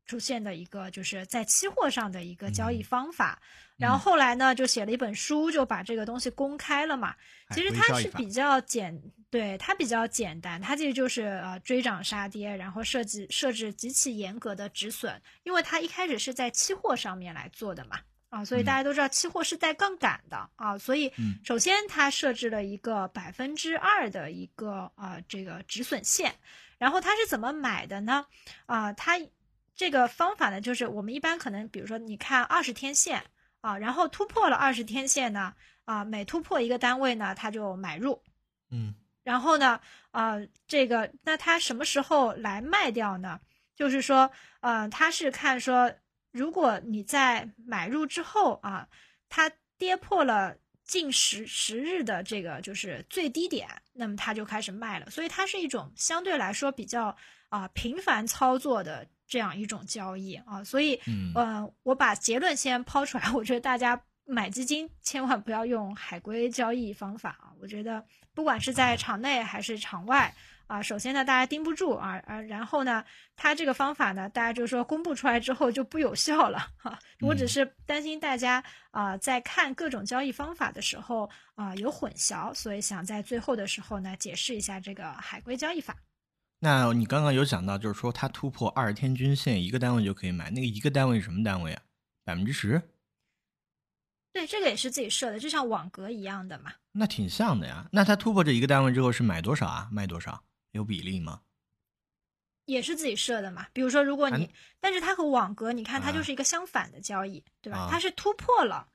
[0.08, 3.40] 出现的一个就是在期货上的一个交易方法。
[3.76, 7.14] 然后后来呢，就写了一本书，就把这个东西公开了嘛。
[7.54, 9.00] 其实它是比较简，
[9.30, 18.00] 对它比较简单，它其实就是呃追涨杀跌，然后设计设置极其严格的止损，因为它一开始是在期货上面来做的嘛。
[18.30, 21.10] 啊，所以大家都知道期货是带杠杆的啊，所以
[21.44, 26.34] 首先它设置了一个百分之二的一个啊这个止损线，
[26.78, 28.26] 然后它是怎么买的呢？
[28.66, 29.18] 啊，它
[29.78, 33.24] 这个方法呢，就是我们一般可能比如说你看二十天线
[33.62, 35.54] 啊，然后突破了二十天线呢，
[35.86, 38.22] 啊每突破一个单位呢，它就买入，
[38.70, 40.34] 嗯然后呢，啊
[40.66, 43.40] 这个那它什么时候来卖掉呢？
[43.76, 45.90] 就是说，呃，它是看说。
[46.30, 48.86] 如果你在买入之后啊，
[49.30, 50.54] 它跌破了
[50.84, 55.08] 近十十日的这个就是最低点，那么它就开始卖了。
[55.08, 57.16] 所以它是一种相对来说比较
[57.48, 60.64] 啊频繁操作的这样一种交易啊。
[60.64, 67.52] 所以，嗯呃，我把结论先抛出来，我觉得大家买基金千万不要用海归交易方法啊。
[67.60, 68.04] 我觉得
[68.34, 70.34] 不管是在场内还是场外。
[70.68, 73.02] 啊，首先呢，大家盯不住啊啊，然后呢，
[73.36, 76.98] 它这个方法呢，大家就是说公布出来之后就不有效了哈。
[77.22, 81.24] 我只是担心大家啊、呃，在看各种交易方法的时候
[81.54, 85.96] 啊、呃、有混淆，所以想在最后的时候呢解释一下这个海归交易法。
[86.60, 91.82] 那你刚刚有讲到，就是说它突破二十天均线一个单位就可以买，那个一个单位是什么单位啊？
[92.24, 92.82] 百分之十？
[94.32, 96.72] 对，这个也是自己设的，就像网格一样的嘛。
[96.92, 97.88] 那挺像的呀。
[97.92, 99.88] 那它突破这一个单位之后是买多少啊？
[99.90, 100.44] 卖多少？
[100.72, 101.42] 有比例吗？
[102.66, 103.66] 也是自己设的嘛。
[103.72, 104.50] 比如说，如果你，啊、
[104.80, 107.88] 但是它和网格，你看它就是一个相反的交易，啊、对吧？
[107.90, 108.88] 它是突破了，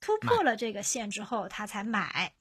[0.00, 2.32] 突破了这个线之后，它才买。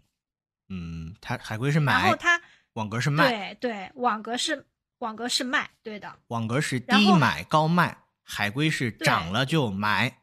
[0.70, 2.42] 嗯，它海龟是买，然后它
[2.80, 3.30] 网格是卖。
[3.56, 4.66] 对对，网格是
[5.00, 6.16] 网格是卖，对的。
[6.28, 10.22] 网格是低买高卖，海龟是涨了就买，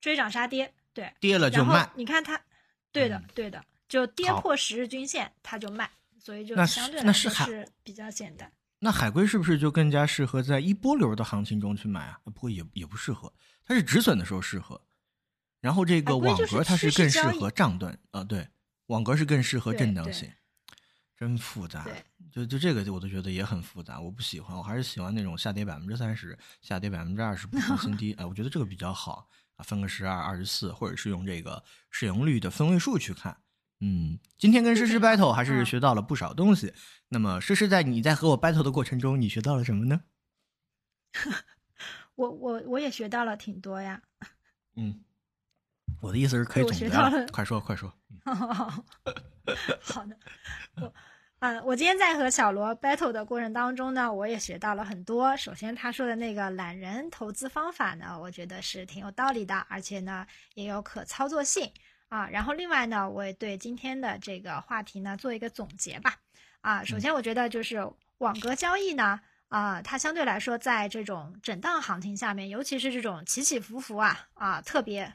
[0.00, 1.90] 追涨杀跌，对，跌了就卖。
[1.94, 2.40] 你看它，
[2.90, 5.90] 对的嗯对的，就跌破十日均线它就卖。
[6.18, 8.50] 所以就那相对来说那是比较简单。
[8.78, 12.18] 那海龟是不是就更加适合在一波流的行情中去买啊？
[12.24, 13.30] 不过也也不适合，
[13.66, 14.80] 它是止损的时候适合。
[15.60, 18.48] 然后这个网格它是更适合涨段，呃，对，
[18.86, 20.30] 网格是更适合震荡性，
[21.16, 21.86] 真复杂。
[22.30, 33.36] 就就这个我都觉得也很复杂，我不喜欢，我还是喜欢那种下跌百分之三十，下跌百分之二十不创新低，哎，我觉得这个比较好啊，分个十二、二十四，或者是用这个市盈率的分位数去看。
[33.80, 36.72] 嗯，今天跟诗诗 battle 还是学到了不少东西。
[37.08, 40.02] 那么，诗诗在你在和我 battle 的过程中，你学到了什么呢？
[42.16, 44.02] 我我我也学到了挺多呀。
[44.76, 45.04] 嗯，
[46.00, 47.26] 我的意思是可以总结了。
[47.32, 47.92] 快说快说。
[49.82, 50.16] 好的，
[50.76, 50.92] 我
[51.38, 55.36] 啊，我今天在和小罗 battle 的过程当中呢，我也学到了很多。
[55.36, 61.70] 首先，他说的那个懒人投资方法呢，我觉得是挺有道理的，而且呢，也有可操作性。
[62.08, 66.14] 啊，然后另外呢，我也对今天的这个话题呢做一个总结吧。
[66.60, 67.86] 啊，首先我觉得就是
[68.18, 75.12] 网格交易呢，啊，它相对来说在这种震荡行情下面，尤其是这种起起伏伏啊啊特别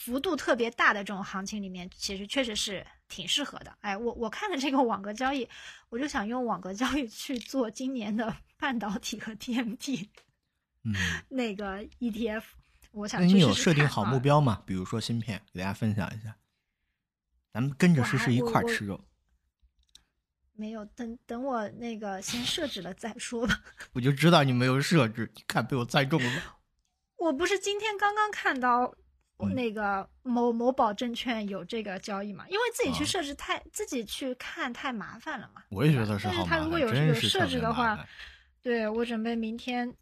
[0.00, 3.76] 幅度特别大的这种行情里面，其实确实是挺适合的。
[3.82, 5.46] 哎，我我看了这个网格交易，
[5.90, 10.08] 我就想用网格交易去做今年的 半导体和 TMT，
[10.84, 10.94] 嗯，
[11.28, 12.44] 那个 ETF。
[12.92, 14.62] 我想那你有试试设定好目标吗？
[14.64, 16.34] 比如说芯片，给大家分享一下。
[17.52, 19.04] 咱们跟着诗诗一块儿吃肉。
[20.54, 23.62] 没有，等等我那个先设置了再说吧。
[23.92, 26.56] 我就知道你没有设置，你看被我猜中了。
[27.16, 28.96] 我不是今天刚刚看到嗯
[29.48, 32.44] 那个某某宝证券有这个交易嘛？
[32.48, 35.62] 因为自己去啊设置太、自己去看太麻烦了嘛。
[35.70, 38.06] 我也觉得是但是好麻烦，他如果有有设置的话，
[38.62, 39.94] 对我准备明天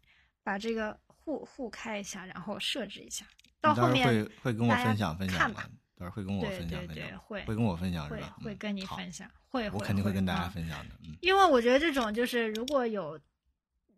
[0.43, 3.25] 把这个互互开一下，然后设置一下。
[3.61, 5.69] 到后面会会跟我分享分享吗看吧？
[5.97, 10.95] 到时候会跟我对对分享分享，对会会跟我分享是会会跟你分享，会我会肯定会跟大家啊分享的。
[11.03, 13.19] 嗯，因为我觉得这种就是如果有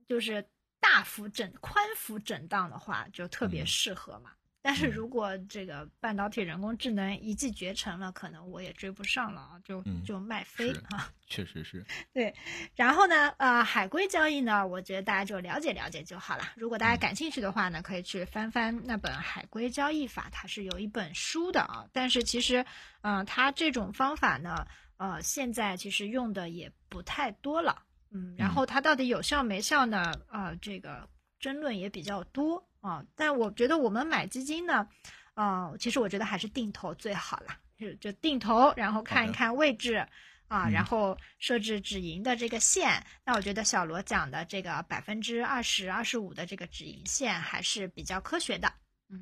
[0.07, 0.43] 就是
[0.79, 4.31] 大幅震宽幅震荡的话，就特别嗯适合嘛。
[4.61, 11.11] 但是嗯如果这个半导体人工智能一骑绝尘了，可能我也追不上了啊，就嗯就卖飞是啊。
[11.27, 11.83] 确实是。
[12.13, 12.33] 对
[12.75, 16.43] 然后呢，呃，海归交易呢，我觉得大家就了解了解就好了。
[16.55, 21.87] 如果大家嗯感兴趣的话呢，可以去翻翻那本《海归交易法》，它是有一本书的啊。
[21.91, 22.65] 但是其实，
[23.01, 27.83] 嗯、它这种方法呢，呃，现在其实用的也不太多了。
[28.11, 30.13] 嗯，然后它到底有效没效呢？
[30.31, 31.07] 呃，这个
[31.39, 33.03] 争论也比较多啊。
[33.15, 34.85] 但我觉得我们买基金呢，
[35.33, 40.05] 啊，其实我觉得还是定投最好啦，就就定投，然后看一看位置。
[40.47, 48.69] 啊，嗯然后设置止盈的这个线，那我觉得小罗讲的这个百分之二十二十五的这个止盈线还是比较科学的。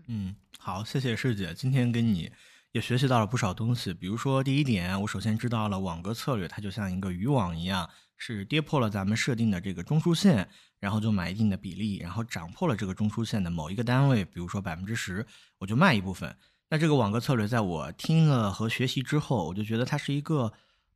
[0.08, 2.32] 嗯，好，谢谢师姐，今天跟你
[2.72, 3.94] 也学习到了不少东西。
[3.94, 10.48] 比如说，第一点，我首先知道了网格策略，它就像一个渔网一样，是跌破了咱们设定的这个中枢线，
[10.80, 15.26] 然后就买一定的比例，然后涨破了这个中枢线的某一个单位，比如说百分之十，
[15.58, 16.38] 我就卖一部分。
[16.70, 20.54] 那这个网格策略，在我听了和学习之后，我就觉得它是一个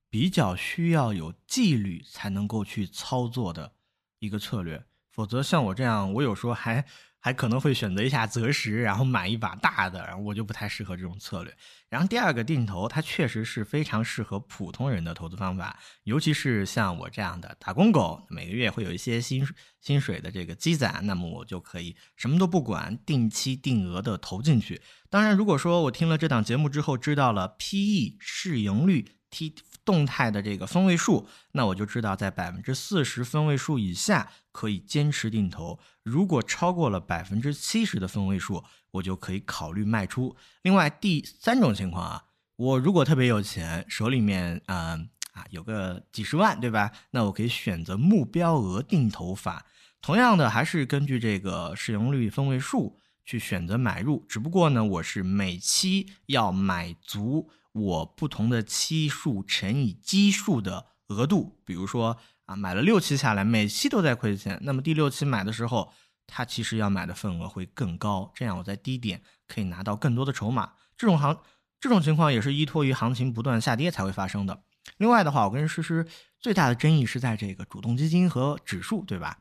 [0.09, 3.73] 比较需要有纪律才能够去操作的
[4.19, 4.85] 一个策略。
[5.09, 6.85] 否则像我这样，我有时候还
[7.23, 11.55] 还可能会选择一下择时，然后买一把大的，然后我就不太适合这种策略。
[11.87, 19.47] 然后第二个定投，它确实是非常适合普通人的投资方法，尤其是像我这样的打工狗，每个月会有一些薪
[19.79, 24.81] 薪水的这个积攒，那么我就可以什么都不管，定期定额的投进去。
[25.09, 29.55] 当然，如果说我听了这档节目之后，知道了 PE 市盈率 T
[29.85, 40.35] 动态的这个分位数，那我就知道在百分之四十分位数以下可以坚持定投，如果超过了百分之七十的分位数，我就可以考虑卖出。
[40.61, 42.23] 另外第三种情况啊，
[42.57, 46.91] 我如果特别有钱，手里面嗯啊有个几十万，对吧？
[47.11, 49.65] 那我可以选择目标额定投法，
[50.01, 57.49] 同样的还是根据这个市盈率分位数去选择买入，只不过呢，我是每期要买足。
[57.71, 65.93] 我不同的期数乘以基数的额度，比如说啊，买了六期下来，每期都在亏钱，那么第六期买的时候，
[66.27, 70.73] 他其实要买的份额会更高，这样我在低点可以拿到更多的筹码。
[70.97, 71.37] 这种行
[71.79, 74.63] 这种情况也是依托于行情不断下跌才会发生的。
[74.97, 76.05] 另外的话，我跟诗诗
[76.39, 79.39] 最大的争议是在这个主动基金和指数，对吧？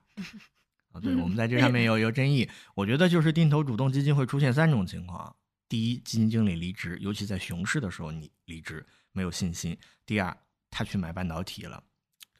[0.92, 2.48] 啊，对，我们在这上面有有争议。
[2.74, 5.34] 我觉得就是定投主动基金会出现三种情况。
[5.68, 9.74] 第一，基金经理离职，尤其在熊市的时候你离职没有信心；
[10.04, 10.36] 第二，
[10.70, 11.82] 他去买半导体了，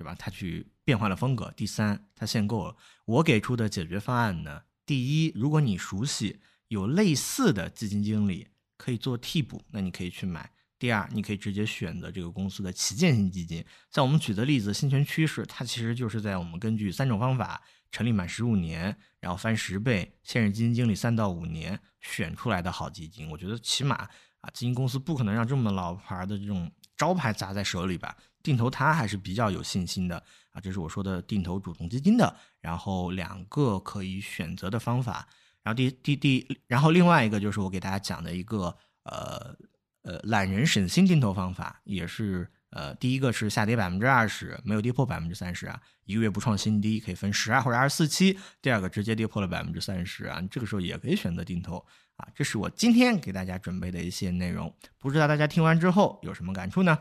[0.03, 0.17] 对吧？
[0.19, 2.77] 他去变换了风格；第三，他限购了。
[3.05, 4.63] 我给出的解决方案呢？
[4.85, 10.43] 第一，如果你熟悉有类似的基金经理可以做替补，那你可以去买；
[10.77, 13.65] 第二，你可以直接选择这个公司的旗舰型基金。
[13.93, 17.63] 像我们举的例子，新权趋势，它其实就是在我们根据三种方法。
[17.93, 23.97] 成立满十五年，然后翻十倍，现任基金经理三到五年选出来的好基金，我觉得起码
[24.41, 28.17] 啊，基金公司不可能让这么老牌的这种招牌砸在手里吧？
[28.43, 30.17] 定投它还是比较有信心的
[30.51, 35.29] 啊，这是我说的定投主动基金的，然后两个可以选择的方法，
[35.63, 39.57] 然后第第第，然后另外一个就是我给大家讲的一个呃
[40.03, 42.51] 呃懒人省心定投方法，也是。
[42.75, 48.39] 呃，第一个是下跌百分之二十，没有跌破百分之三十啊，一个月不创新低，可以分十二或者二十四期。
[48.63, 51.85] 第二个直接跌破了百分之三十啊，这个时候也可以选择定投
[52.17, 52.27] 啊。
[52.35, 56.99] 这是我今天给大家准备的一些内容，不知道大家听完之后有什么感触呢？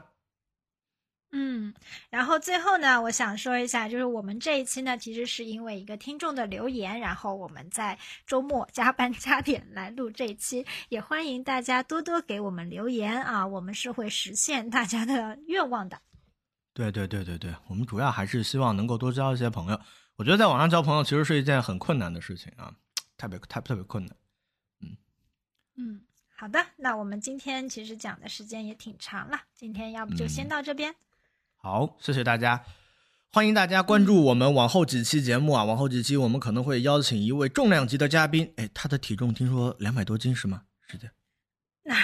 [1.33, 1.73] 嗯，
[2.09, 16.01] 然后最后呢，我想说一下，就是我们这一期呢，其实是因为一个听众的留言，然后我们在周末加班加点来录这一期，也欢迎大家多多给我们留言啊，我们是会实现大家的 愿望的。
[16.73, 19.79] 对对对对对，我们主要还是希望能够多交一些朋友。
[20.17, 22.73] 我觉得在网上交朋友其实是一件很困难的事情啊，
[23.17, 24.15] 特别特特别困难。
[24.81, 24.97] 嗯
[25.77, 26.01] 嗯，
[26.35, 30.93] 好的，那我们今天其实讲的时间也挺长了，今天要不就先到这边。
[31.63, 32.63] 好，谢谢大家，
[33.31, 40.63] 欢迎大家关注我们往后几期节目啊，往后几期我们可能会邀请一位重量级的嘉宾，哎，他的体重听说两百多斤是吗？
[40.87, 41.07] 是的。
[41.83, 41.95] 那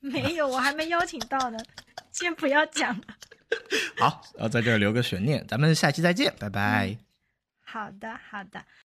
[0.00, 1.58] 没有，我还没邀请到呢，
[2.12, 3.04] 先不要讲了。
[3.96, 6.98] 好，要在这儿留个悬念，咱们下期再见，拜拜。
[7.64, 8.62] 好的，好的。